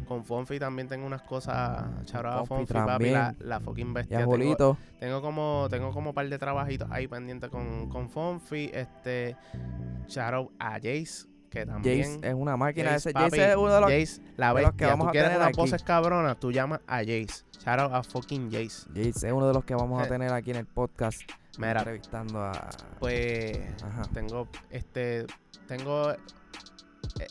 [0.06, 1.84] con Fonfi también tengo unas cosas.
[2.04, 4.18] Charada Fonfi Fonfi, papi, la, la fucking Y bestia.
[4.18, 4.32] a Tengo,
[5.00, 8.70] tengo como, tengo como un par de trabajitos ahí pendientes con, con Fonfi.
[8.74, 9.36] Este,
[10.08, 12.02] shout out a Jace, que también.
[12.16, 12.90] Jace es una máquina.
[12.90, 13.90] Jace, ese, papi, Jace es uno de los.
[13.90, 15.56] Jace, la de los que vamos tú a quieres tener unas aquí.
[15.60, 17.44] voces cabronas, tú llamas a Jace.
[17.64, 18.88] Shout out a fucking Jace.
[18.94, 20.08] Jace es uno de los que vamos a Eh.
[20.08, 21.20] tener aquí en el podcast.
[21.58, 22.70] Mira, Entrevistando a.
[22.98, 24.02] pues Ajá.
[24.14, 25.26] tengo este
[25.68, 26.16] tengo e-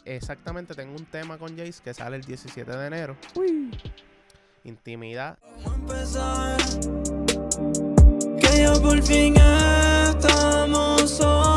[0.05, 3.17] exactamente tengo un tema con Jace que sale el 17 de enero.
[3.36, 3.75] Uy.
[4.63, 5.39] Intimidad.
[5.65, 6.57] Vamos a empezar.
[8.39, 11.50] Que ya por fin estamos solos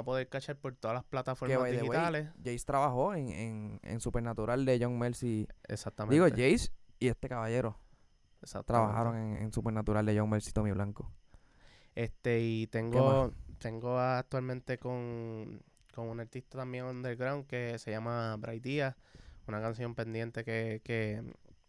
[0.00, 2.28] a poder cachar por todas las plataformas way, digitales.
[2.38, 5.46] Jace trabajó en, en, en Supernatural de John Mercy.
[5.68, 6.14] Exactamente.
[6.14, 7.78] Digo, Jace y este caballero
[8.66, 11.10] trabajaron en, en Supernatural de John Mercy y Tommy Blanco.
[11.94, 15.62] Este y tengo tengo actualmente con
[15.94, 18.96] con un artista también underground que se llama Bright Díaz,
[19.48, 21.22] una canción pendiente que, que,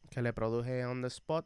[0.10, 1.46] que le produje on the spot.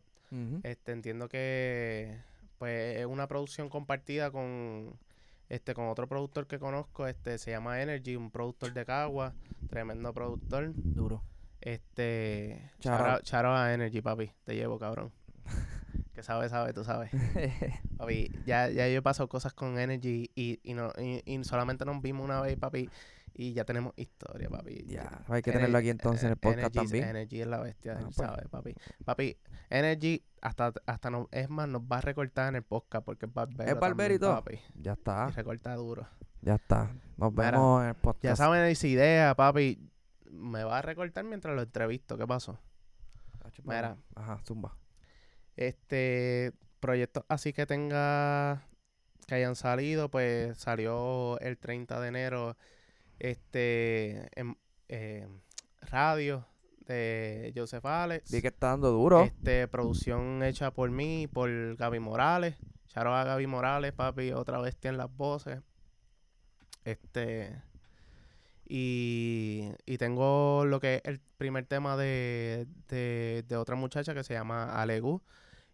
[0.63, 2.19] Este, entiendo que
[2.57, 4.99] pues es una producción compartida con
[5.49, 9.33] este con otro productor que conozco, este se llama Energy, un productor de Cagua,
[9.69, 10.71] tremendo productor.
[10.75, 11.23] Duro.
[11.61, 15.11] Este, charo a Energy, papi, te llevo, cabrón.
[16.13, 17.11] que sabe, sabe, tú sabes.
[17.97, 21.85] Papi, ya, ya yo he pasado cosas con Energy y, y, no, y, y solamente
[21.85, 22.89] nos vimos una vez, papi,
[23.37, 24.85] y ya tenemos historia, papi.
[24.87, 27.09] ya, hay que Ener- tenerlo aquí entonces en el podcast Energy, también.
[27.09, 28.15] Energy es la bestia, Ah, pues.
[28.15, 28.73] sabe, papi.
[29.03, 29.37] Papi,
[29.69, 33.33] Energy hasta, hasta no, es más, nos va a recortar en el podcast porque es
[33.33, 34.13] barbero.
[34.13, 34.35] ¿Es todo?
[34.35, 34.59] Papi.
[34.75, 36.07] Ya está, Y recorta duro.
[36.41, 36.93] ya está.
[37.17, 38.23] Nos Mira, vemos en el podcast.
[38.23, 39.79] Ya saben esa idea, papi.
[40.31, 42.17] Me va a recortar mientras lo entrevisto.
[42.17, 42.57] ¿Qué pasó?
[43.39, 43.97] Tacho, mira.
[44.15, 44.77] Ajá, zumba.
[45.55, 48.67] Este proyecto así que tenga
[49.27, 52.57] que hayan salido, pues salió el 30 de enero
[53.19, 54.57] este en
[54.89, 55.27] eh,
[55.81, 56.45] radio
[56.87, 58.31] de Joseph Alex.
[58.31, 59.23] Vi que está dando duro.
[59.23, 62.55] Este, producción hecha por mí, por Gaby Morales.
[62.87, 65.61] Charo a Gaby Morales, papi, otra bestia en las voces.
[66.83, 67.61] Este.
[68.67, 74.23] Y, y tengo lo que es el primer tema de, de, de otra muchacha que
[74.23, 75.21] se llama Alegu.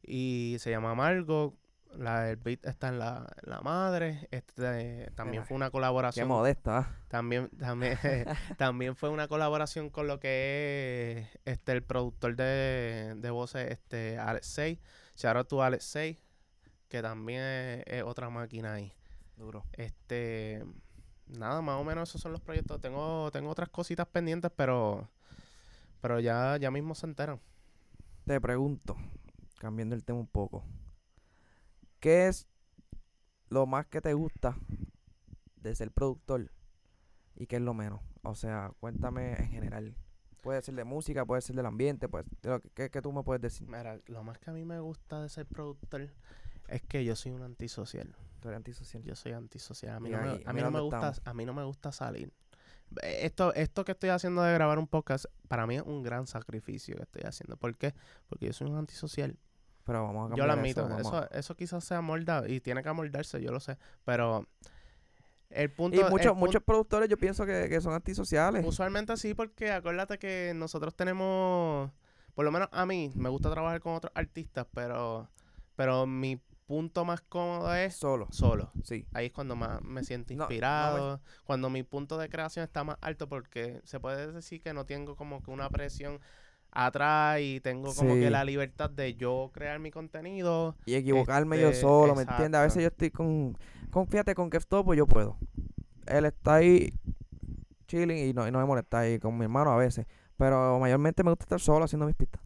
[0.03, 1.55] Y se llama Margo.
[1.97, 4.27] La, el beat está en la, en la madre.
[4.31, 6.27] Este, también Mira, fue una Qué colaboración.
[6.27, 6.77] modesta.
[6.77, 6.95] ¿ah?
[7.09, 7.97] También, también,
[8.57, 14.17] también fue una colaboración con lo que es este el productor de, de voces, este
[14.17, 14.79] Alex 6.
[15.15, 16.17] Shout out to Alex 6,
[16.87, 18.93] que también es, es otra máquina ahí.
[19.35, 19.65] Duro.
[19.73, 20.63] Este
[21.27, 22.79] nada, más o menos esos son los proyectos.
[22.81, 25.09] Tengo, tengo otras cositas pendientes, pero
[26.01, 27.39] pero ya, ya mismo se enteran.
[28.25, 28.95] Te pregunto,
[29.59, 30.63] cambiando el tema un poco.
[32.01, 32.47] ¿Qué es
[33.49, 34.57] lo más que te gusta
[35.57, 36.51] de ser productor
[37.35, 38.01] y qué es lo menos?
[38.23, 39.95] O sea, cuéntame en general.
[40.41, 42.25] Puede ser de música, puede ser del ambiente, pues,
[42.73, 43.67] ¿qué, qué tú me puedes decir?
[43.67, 46.09] Mira, lo más que a mí me gusta de ser productor
[46.67, 48.15] es que yo soy un antisocial.
[48.39, 49.03] Tú eres antisocial.
[49.03, 49.97] Yo soy antisocial.
[49.97, 51.21] A mí no me, a mí no me gusta, estamos.
[51.25, 52.33] a mí no me gusta salir.
[53.03, 56.95] Esto, esto que estoy haciendo de grabar un podcast, para mí es un gran sacrificio
[56.95, 57.57] que estoy haciendo.
[57.57, 57.93] ¿Por qué?
[58.27, 59.37] Porque yo soy un antisocial.
[59.85, 60.99] Pero vamos a Yo lo cambiar admito.
[60.99, 63.77] Eso, Eso, quizás sea moldado y tiene que amoldarse, yo lo sé.
[64.05, 64.45] Pero
[65.49, 65.97] el punto.
[65.97, 68.65] Y el muchos, muchos productores yo pienso que, que son antisociales.
[68.65, 71.91] Usualmente sí, porque acuérdate que nosotros tenemos.
[72.35, 75.27] Por lo menos a mí, me gusta trabajar con otros artistas, pero.
[75.75, 78.71] Pero mi punto más cómodo es Solo, solo.
[78.83, 79.05] sí.
[79.13, 82.63] Ahí es cuando más me siento No, no me- inspirado, cuando mi punto de creación
[82.63, 86.19] está más alto, porque se puede decir que no tengo como que una presión
[86.71, 88.19] atrás y tengo como Sí.
[88.21, 90.75] que la libertad de yo crear mi contenido.
[90.85, 92.59] Y equivocarme yo Este, solo, ¿me entiendes?
[92.59, 93.57] A veces yo estoy con,
[93.89, 95.37] con fíjate, con Kev Topo yo puedo.
[96.07, 96.93] Él está ahí
[97.87, 100.05] chilling y no, y no me molesta ahí con mi hermano a veces.
[100.37, 102.41] Pero mayormente me gusta estar solo haciendo mis pistas.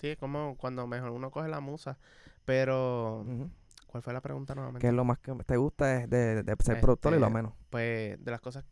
[0.00, 1.98] Sí, es como cuando mejor uno coge la musa.
[2.44, 3.24] Pero.
[3.86, 4.80] ¿cuál fue la pregunta nuevamente?
[4.80, 7.34] Que es lo más que te gusta es de, de ser productor y lo Este,
[7.34, 7.52] menos.
[7.70, 8.64] Pues de las cosas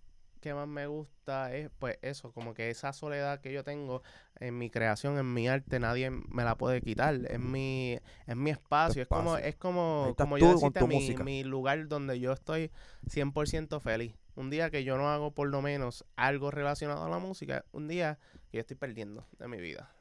[0.49, 4.03] que más me gusta es pues eso, como que esa soledad que yo tengo
[4.41, 7.15] en mi creación, en mi arte, nadie me la puede quitar.
[7.29, 9.03] Es mi, es mi espacio.
[9.03, 12.71] Es como, es como, como yo decirte, mi, mi lugar donde yo estoy
[13.07, 14.15] 100% feliz.
[14.37, 17.89] Un día que yo no hago por lo menos algo relacionado a la música, un
[17.89, 18.19] día
[18.51, 19.93] que yo estoy perdiendo de mi vida.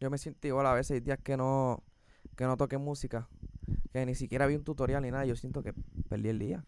[0.00, 1.82] Yo me siento igual a veces, hay días que no,
[2.36, 3.28] que no toqué música,
[3.92, 5.72] que ni siquiera vi un tutorial ni nada, yo siento que
[6.08, 6.64] perdí el día.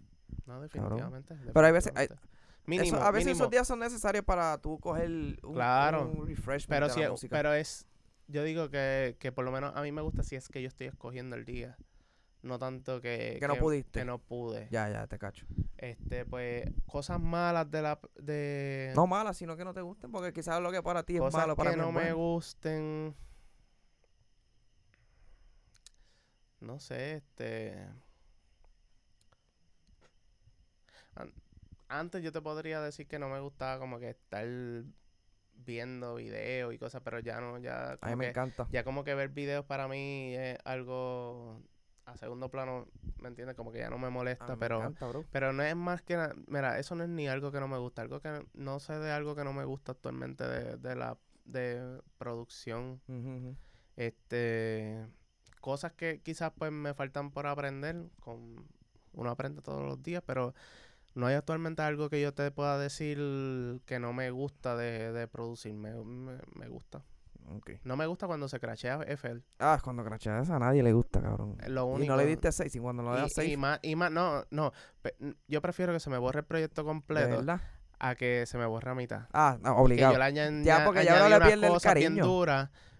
[0.47, 1.35] No, definitivamente.
[1.53, 2.36] Pero hay veces- hay- definitivamente.
[2.67, 3.43] Mínimo, Eso- a veces mínimo.
[3.45, 6.09] esos días son necesarios para tú coger un, Claro.
[6.09, 7.37] un refreshment Pero de sí, la música.
[7.37, 7.87] pero es,
[8.29, 10.69] yo digo que, que por lo menos a mí me gusta si es que yo
[10.69, 11.77] estoy escogiendo el día.
[12.43, 14.01] No tanto que, Que no pudiste.
[14.01, 14.69] Que no pude.
[14.71, 15.47] Ya, ya, te cacho.
[15.79, 20.33] Este, pues, cosas malas de la de No malas, sino que no te gusten, porque
[20.33, 23.15] quizás lo que para ti es malo para que mí no es me gusten.
[26.61, 27.89] No sé, este
[31.89, 34.47] antes yo te podría decir que no me gustaba como que estar
[35.65, 38.69] viendo videos y cosas, pero ya no, ya A mí como me que encanta.
[38.71, 41.63] ya como que ver videos para mí es algo
[42.05, 42.87] a segundo plano,
[43.21, 43.57] ¿me entiendes?
[43.57, 45.25] Como que ya no me molesta, me pero encanta, bro.
[45.33, 47.79] pero no es más que nada, mira, eso no es ni algo que no me
[47.79, 51.19] gusta, algo que no sé de algo que no me gusta actualmente de, de la
[51.45, 53.01] de producción,
[53.97, 55.07] este
[55.61, 58.67] cosas que quizás pues me faltan por aprender, con
[59.13, 60.55] uno aprende todos los días, pero
[61.17, 63.17] no hay actualmente algo que yo te pueda decir
[63.87, 67.03] que no me gusta de, de producir, me, me, me gusta.
[67.49, 67.71] Ok.
[67.85, 69.41] No me gusta cuando se crachea FL.
[69.61, 71.57] Ah, cuando cracheas a nadie le gusta, cabrón.
[71.63, 72.13] Es lo Y único.
[72.13, 74.11] no le diste 6, y cuando no le das y, 6, y más, y más,
[74.11, 74.73] no, no.
[75.49, 77.61] yo prefiero que se me borre el proyecto ¿de completo verdad?
[78.01, 79.23] a que se me borre a mitad.
[79.33, 80.13] Ah, no, Que obligado.
[80.15, 82.25] yo le aña- Ya, porque ya ahora le pierde el cosas bien cariño.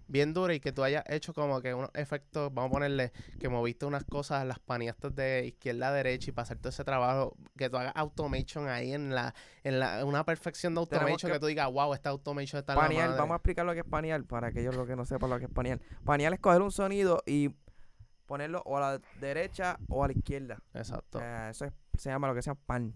[0.09, 3.49] Bien duras y que tú hayas hecho como que unos efectos, vamos a ponerle, que
[3.49, 7.69] moviste unas cosas, las paneaste de izquierda a derecha y pasar todo ese trabajo, que
[7.71, 9.35] tú hagas automation ahí en la,
[9.65, 12.79] en la, una perfección de automation que que, tú digas, wow, esta automation está en
[12.79, 13.21] la Panear, madre".
[13.21, 15.47] vamos a explicar lo que es panear para aquellos lo que no sepan lo que
[15.47, 15.81] es panear.
[16.05, 17.51] Panear es coger un sonido y
[18.27, 20.61] ponerlo o a la derecha o a la izquierda.
[20.75, 21.21] Exacto.
[21.23, 22.95] Eh, eso es- se llama lo que se llama pan.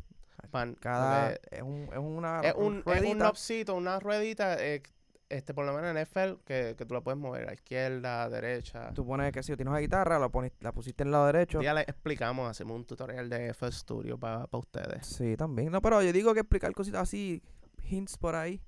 [0.50, 3.14] Pan, Cada es, un, es una es un, es un ruedita.
[3.26, 4.82] knobcito, una ruedita, eh,
[5.30, 8.28] este, por lo menos en FL, que, que tú la puedes mover a izquierda, a
[8.28, 8.92] derecha.
[8.92, 11.62] Tú pones que si tienes una guitarra, la, pones, la pusiste en el lado derecho.
[11.62, 15.06] Ya le explicamos, hacemos un tutorial de FL Studio para ustedes.
[15.06, 15.70] Sí, también.
[15.70, 17.42] No, pero yo digo que explicar cositas así,
[17.88, 18.60] hints por ahí,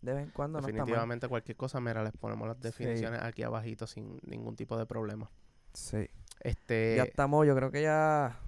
[0.00, 0.66] de vez en cuando no.
[0.66, 5.30] Definitivamente cualquier cosa, mira, les ponemos las definiciones aquí abajito sin ningún tipo de problema.
[5.74, 6.08] Sí.
[6.40, 8.40] Este, ya estamos, yo creo que ya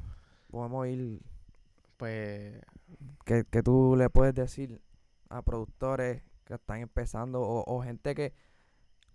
[0.50, 1.20] podemos ir.
[1.98, 2.54] pues,
[3.26, 4.80] Que, que tú le puedes decir
[5.28, 6.22] a productores
[6.52, 8.34] que están empezando o, o gente que,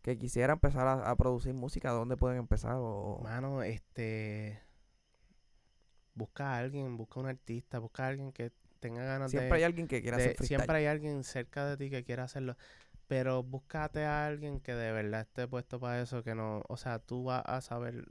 [0.01, 2.75] que quisiera empezar a, a producir música, ¿dónde pueden empezar?
[2.77, 4.61] O, mano, este,
[6.13, 9.57] busca a alguien, busca un artista, busca a alguien que tenga ganas siempre de...
[9.57, 10.57] hay alguien que quiera de- hacer freestyle.
[10.59, 12.55] siempre hay alguien cerca de ti que quiera hacerlo.
[13.07, 16.99] Pero búscate a alguien que de verdad esté puesto para eso, que no, o sea,
[16.99, 18.05] tú vas a saber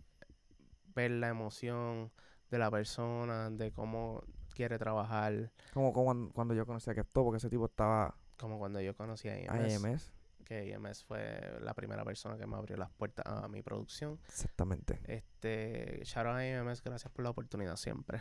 [0.94, 2.10] ver la emoción
[2.50, 4.22] de la persona, de cómo
[4.54, 8.80] quiere trabajar, Como, como cuando, yo conocí a Kesto, porque ese tipo estaba como cuando
[8.80, 10.12] yo conocí a a IMS,
[10.44, 14.18] que IMS fue la primera persona que me abrió las puertas a mi producción.
[14.28, 15.00] Exactamente.
[15.04, 18.20] Este, shout out a IMS, gracias por la oportunidad siempre.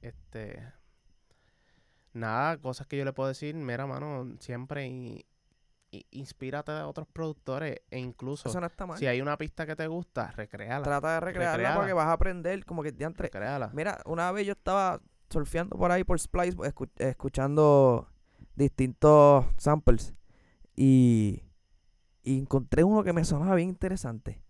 [0.00, 0.60] Este,
[2.12, 5.24] nada, cosas que yo le puedo decir, mira, mano, siempre y,
[5.92, 8.98] y- inspírate de otros productores e incluso Eso no está mal.
[8.98, 10.82] si hay una pista que te gusta, recréala.
[10.82, 11.76] Trata de recrearla recréala.
[11.76, 13.20] porque vas a aprender como que de antes.
[13.20, 13.70] recréala.
[13.72, 18.08] Mira, una vez yo estaba surfeando por ahí por Splice, escu- escuchando
[18.60, 20.14] distintos samples
[20.76, 21.42] y,
[22.22, 24.42] y encontré uno que me sonaba bien interesante.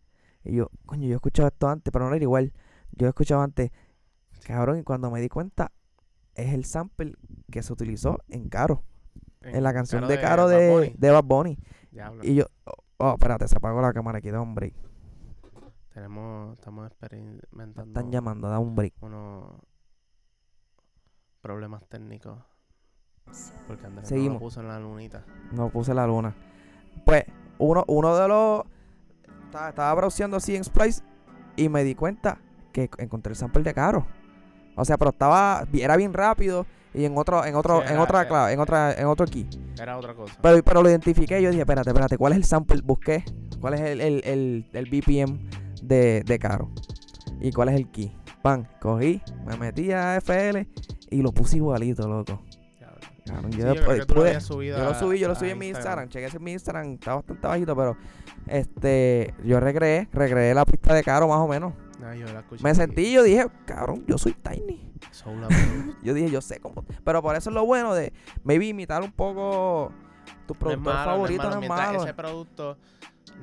[0.44, 2.52] Y yo, coño, yo he escuchado esto antes, pero no era igual.
[2.92, 3.70] Yo he escuchado antes,
[4.44, 5.72] cabrón, y cuando me di cuenta,
[6.34, 7.14] es el sample
[7.50, 8.84] que se utilizó en Caro,
[9.42, 10.94] en la canción de Caro de, Bunny.
[10.96, 11.58] de Bad Bunny.
[11.90, 14.72] Diablo, Y yo, oh, oh, espérate, se apagó la cámara aquí, de hombre.
[15.92, 18.94] tenemos, estamos experimentando Están llamando, da un break.
[19.02, 19.61] unos
[21.40, 22.38] problemas técnicos.
[23.66, 24.35] Porque Andrés no Seguimos.
[24.35, 25.24] lo puso en la lunita.
[25.53, 26.35] No puse la luna.
[27.05, 27.24] Pues,
[27.59, 28.62] uno, uno de los.
[29.47, 31.03] Estaba, estaba browseando así en Splice
[31.57, 32.39] y me di cuenta
[32.72, 34.07] que encontré el sample de caro.
[34.76, 35.66] O sea, pero estaba.
[35.72, 39.07] Era bien rápido y en otro, en otro, Sí, en otra clave, en otra, en
[39.07, 39.49] otro key.
[39.81, 40.35] Era otra cosa.
[40.43, 42.81] Pero, pero lo identifiqué y yo dije, espérate, espérate, ¿cuál es el sample?
[42.83, 43.24] Busqué.
[43.61, 45.49] ¿Cuál es el, el, el, el BPM
[45.83, 46.70] de, de caro?
[47.41, 48.16] ¿Y cuál es el key?
[48.43, 50.66] Pan, cogí, me metí a FL
[51.11, 52.43] y lo puse igualito, loco.
[53.25, 56.05] Cabrón, Sí, yo yo lo subido yo lo subí, yo lo subí en mi Instagram.
[56.05, 56.09] Instagram.
[56.09, 57.97] Chequé en mi Instagram, está bastante bajito, pero
[58.47, 61.73] este, yo recreé, recreé la pista de Caro más o menos.
[62.03, 64.91] Ah, yo la Me sentí, yo dije, cabrón, yo soy Tiny.
[66.03, 66.85] Yo dije, yo sé cómo.
[67.05, 68.12] Pero por eso es lo bueno de,
[68.45, 69.93] maybe imitar un poco
[70.47, 72.03] tu No es productor malo, favorito, no es Mientras malo.
[72.05, 72.79] ese producto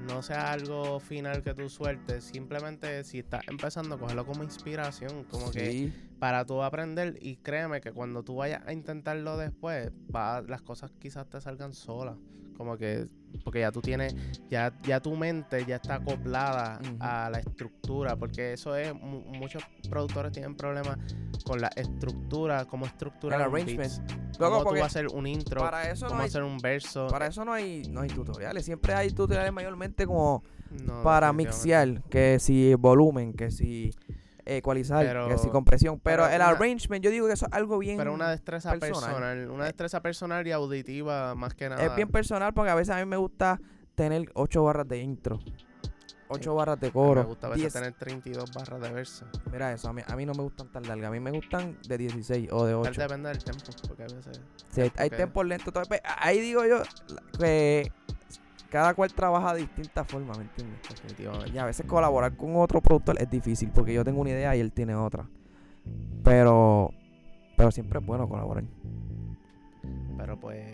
[0.06, 5.52] no sea algo final que tú sueltes, simplemente si estás empezando, cógelo como inspiración, como
[5.52, 10.62] que para tú aprender y créeme que cuando tú vayas a intentarlo después, va, las
[10.62, 12.18] cosas quizás te salgan solas.
[12.58, 13.06] Como que,
[13.44, 14.16] porque ya tú tienes,
[14.50, 19.64] ya, ya tu mente ya está acoplada a la estructura, porque eso es, mu- muchos
[19.90, 20.98] productores tienen problemas
[21.44, 23.92] con la estructura, cómo estructurar El arrangement.
[24.40, 26.58] Luego, cómo tú vas a hacer un intro, para eso no cómo hay, hacer un
[26.58, 27.08] verso.
[27.10, 28.66] para eso no hay, no hay tutoriales.
[28.66, 33.92] Siempre hay tutoriales mayormente como No, para mixear, que si volumen, que si
[34.56, 36.00] ecualizar, Pero- que si compresión.
[36.00, 37.98] Pero, pero el una- arrangement, yo digo que eso es algo bien.
[37.98, 39.10] Pero una destreza personal.
[39.12, 41.84] personal, una destreza personal y auditiva más que nada.
[41.84, 43.60] Es bien personal porque a veces a mí me gusta
[43.96, 45.40] tener 8 barras de intro,
[46.30, 47.24] 8 barras de Me coro.
[47.26, 47.74] gusta a veces 10.
[47.74, 49.26] tener 32 barras de verso.
[49.52, 51.78] Mira eso, a mí, a mí no me gustan tan largas, a mí me gustan
[51.88, 53.02] de 16 o de Tal 8.
[53.02, 54.42] depende del tempo, porque a veces...
[54.70, 55.74] Sí, hay, hay tempos lentos.
[55.88, 56.82] pues, Ahí digo yo
[57.40, 57.92] que
[58.70, 60.80] cada cual trabaja de distinta forma, ¿me entiendes?
[60.90, 61.52] Definitivamente.
[61.52, 64.60] Y a veces colaborar con otro productor es difícil porque yo tengo una idea y
[64.60, 65.28] él tiene otra.
[66.24, 66.92] Pero,
[67.56, 68.64] pero siempre es bueno colaborar.
[70.18, 70.66] Pero pues...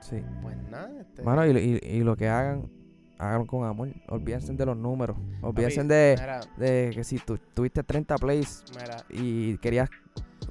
[0.00, 0.22] Sí.
[0.42, 1.22] Pues nada, este...
[1.22, 1.50] Mano, y,
[1.82, 2.70] y- y lo que hagan,
[3.18, 3.88] hagan con amor.
[4.08, 5.16] Olvídense de los números.
[5.42, 9.88] Olvídense de, Mira, de que si tú tuviste 30 plays mira, y querías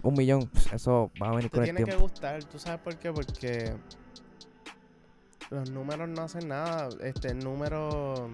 [0.03, 3.11] un millón, eso va a venir con el tiene que gustar, ¿tú sabes por qué?
[3.11, 3.73] Porque...
[5.49, 6.89] Los números no hacen nada.
[7.01, 8.29] Este, el número...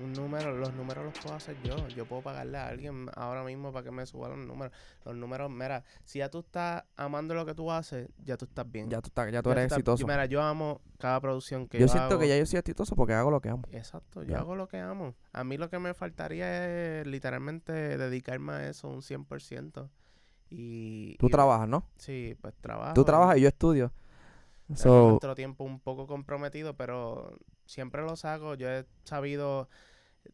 [0.00, 1.74] Un número, los números los puedo hacer yo.
[1.88, 4.72] Yo puedo pagarle a alguien ahora mismo para que me suba los números.
[5.04, 8.70] Los números, mira, si ya tú estás amando lo que tú haces, ya tú estás
[8.70, 8.88] bien.
[8.88, 10.06] Ya tú, estás, ya tú Ya eres estás- exitoso.
[10.06, 12.20] Mira, yo amo cada producción que Yo yo siento hago.
[12.20, 13.64] que ya yo soy exitoso porque hago lo que amo.
[13.72, 15.16] Exacto, yo hago lo que amo.
[15.32, 19.88] A mí lo que me faltaría es literalmente dedicarme a eso un 100%.
[20.48, 21.84] Y, Tú y- trabajas, ¿no?
[21.96, 22.94] Sí, pues trabajo.
[22.94, 23.90] Tú trabajas y yo estudio.
[24.74, 28.54] So, nuestro tiempo un poco comprometido, pero siempre los hago.
[28.54, 29.68] Yo he sabido,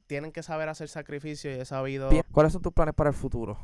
[0.07, 3.59] tienen que saber hacer sacrificio y he sabido, ¿cuáles son tus planes para el futuro?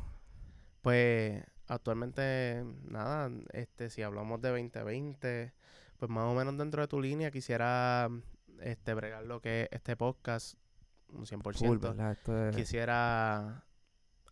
[0.81, 5.53] pues actualmente, nada, este, si hablamos de 2020,
[5.97, 8.09] pues más o menos dentro de tu línea quisiera
[8.61, 10.55] este, bregar lo que es este podcast,
[11.09, 11.67] un 100%.
[11.67, 12.11] Full, ¿verdad?
[12.13, 13.63] Esto es- quisiera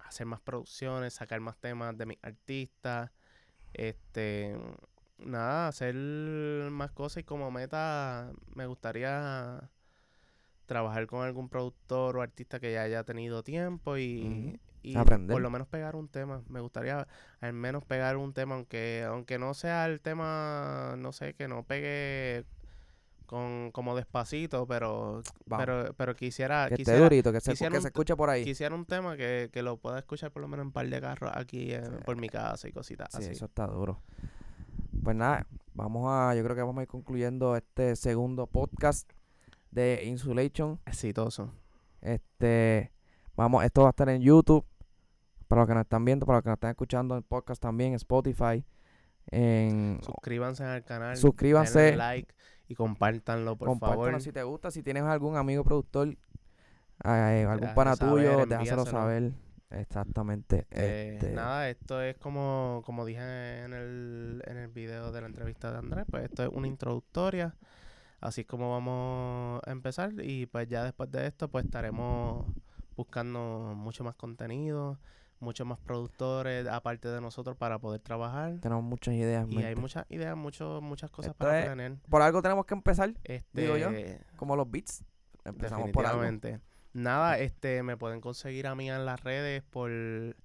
[0.04, 3.12] hacer más producciones, sacar más temas de mis artistas,
[3.74, 4.58] este,
[5.24, 9.70] nada, hacer más cosas y como meta me gustaría
[10.65, 15.34] trabajar con algún productor o artista que ya haya tenido tiempo y, y Aprender.
[15.34, 16.43] por lo menos pegar un tema.
[16.47, 17.07] Me gustaría
[17.41, 21.63] al menos pegar un tema, aunque aunque no sea el tema, no sé, que no
[21.63, 22.45] pegue
[23.26, 27.63] con como despacito, pero Vamos, pero pero quisiera que esté quisiera durito, que se, que
[27.67, 28.43] un se t- escuche por ahí.
[28.43, 30.99] Quisiera un tema que, que lo pueda escuchar por lo menos en un par de
[31.01, 32.03] carros aquí en- Sí.
[32.05, 33.32] por mi casa y cositas Sí, así.
[33.32, 34.01] eso está duro.
[35.04, 39.10] Pues nada, vamos a, yo creo que vamos a ir concluyendo este segundo podcast
[39.72, 40.80] de Insulation.
[40.86, 41.54] Exitoso.
[42.02, 42.91] Este,
[43.36, 44.66] vamos, esto va a estar en YouTube.
[45.47, 47.93] Para los que nos están viendo, para los que nos están escuchando en podcast también,
[47.93, 48.66] Spotify.
[49.28, 51.16] En, Suscríbanse al canal.
[51.16, 52.36] suscríbanse, denle like
[52.68, 54.22] y compártanlo, por favor.
[54.22, 54.70] si te gusta.
[54.72, 56.10] Si tienes algún amigo productor,
[57.04, 59.32] eh, algún pana saber, tuyo, déjaselo saber.
[59.72, 60.65] Exactamente.
[60.72, 65.28] Eh, este, Nada, esto es como, como dije en el, en el video de la
[65.28, 67.55] entrevista de Andrés, pues esto es una introductoria.
[68.20, 70.11] Así es como vamos a empezar.
[70.22, 72.45] Y pues ya después de esto, pues estaremos
[72.97, 74.99] buscando mucho más contenido,
[75.39, 78.57] muchos más productores aparte de nosotros para poder trabajar.
[78.59, 79.47] Tenemos muchas ideas.
[79.49, 81.95] Y hay muchas ideas, mucho, muchas cosas Esto para es- planear.
[82.09, 83.89] Por algo tenemos que empezar, Este, digo yo,
[84.36, 85.05] como los beats.
[85.45, 86.24] Empezamos por algo.
[86.94, 90.36] Nada, este, me pueden conseguir a mí en las redes por eh,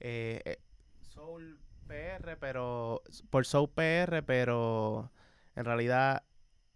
[0.00, 0.58] eh,
[1.02, 5.10] Soul PR, pero por Soul PR, pero
[5.54, 6.22] en realidad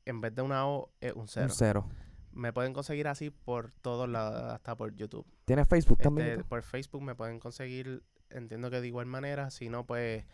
[0.07, 1.47] en vez de una O es un cero.
[1.47, 1.89] Un cero.
[2.33, 5.27] me pueden conseguir así por todos lados, hasta por YouTube.
[5.45, 6.45] ¿Tienes Facebook Este, también?
[6.49, 10.25] por Facebook me pueden conseguir, entiendo que de igual manera, si no, pues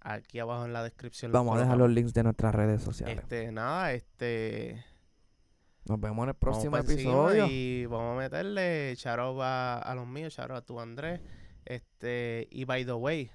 [0.00, 1.30] aquí abajo en la descripción.
[1.30, 3.18] Vamos a dejar los links de nuestras redes sociales.
[3.18, 4.84] Este, nada, este.
[5.84, 7.46] Nos vemos en el próximo episodio.
[7.48, 11.20] Y vamos a meterle charo a, a los míos, charo a tu Andrés.
[11.64, 13.30] Este, y by the way,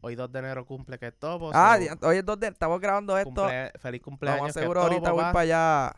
[0.00, 1.50] hoy 2 de enero cumple que topo.
[1.54, 3.30] Ah, so, hoy es donde estamos grabando esto.
[3.30, 4.40] cumple- feliz cumpleaños.
[4.40, 5.88] Vamos seguro ahorita voy para allá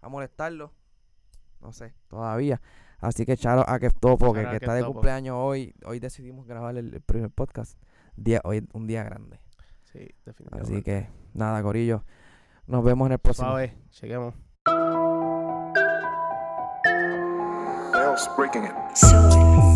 [0.00, 0.72] a molestarlo.
[1.60, 2.60] No sé, todavía.
[2.98, 5.74] Así que Charo a que topo, que, está de cumpleaños hoy.
[5.84, 7.76] Hoy decidimos grabar el, el primer podcast.
[8.16, 9.40] Día, hoy un día grande.
[9.84, 10.72] Sí, definitivamente.
[10.74, 12.04] Así que nada, Corillo.
[12.72, 13.48] Nos vemos en el próximo.
[13.48, 14.32] Suave, chequemos.
[17.92, 19.71] Bells breaking it.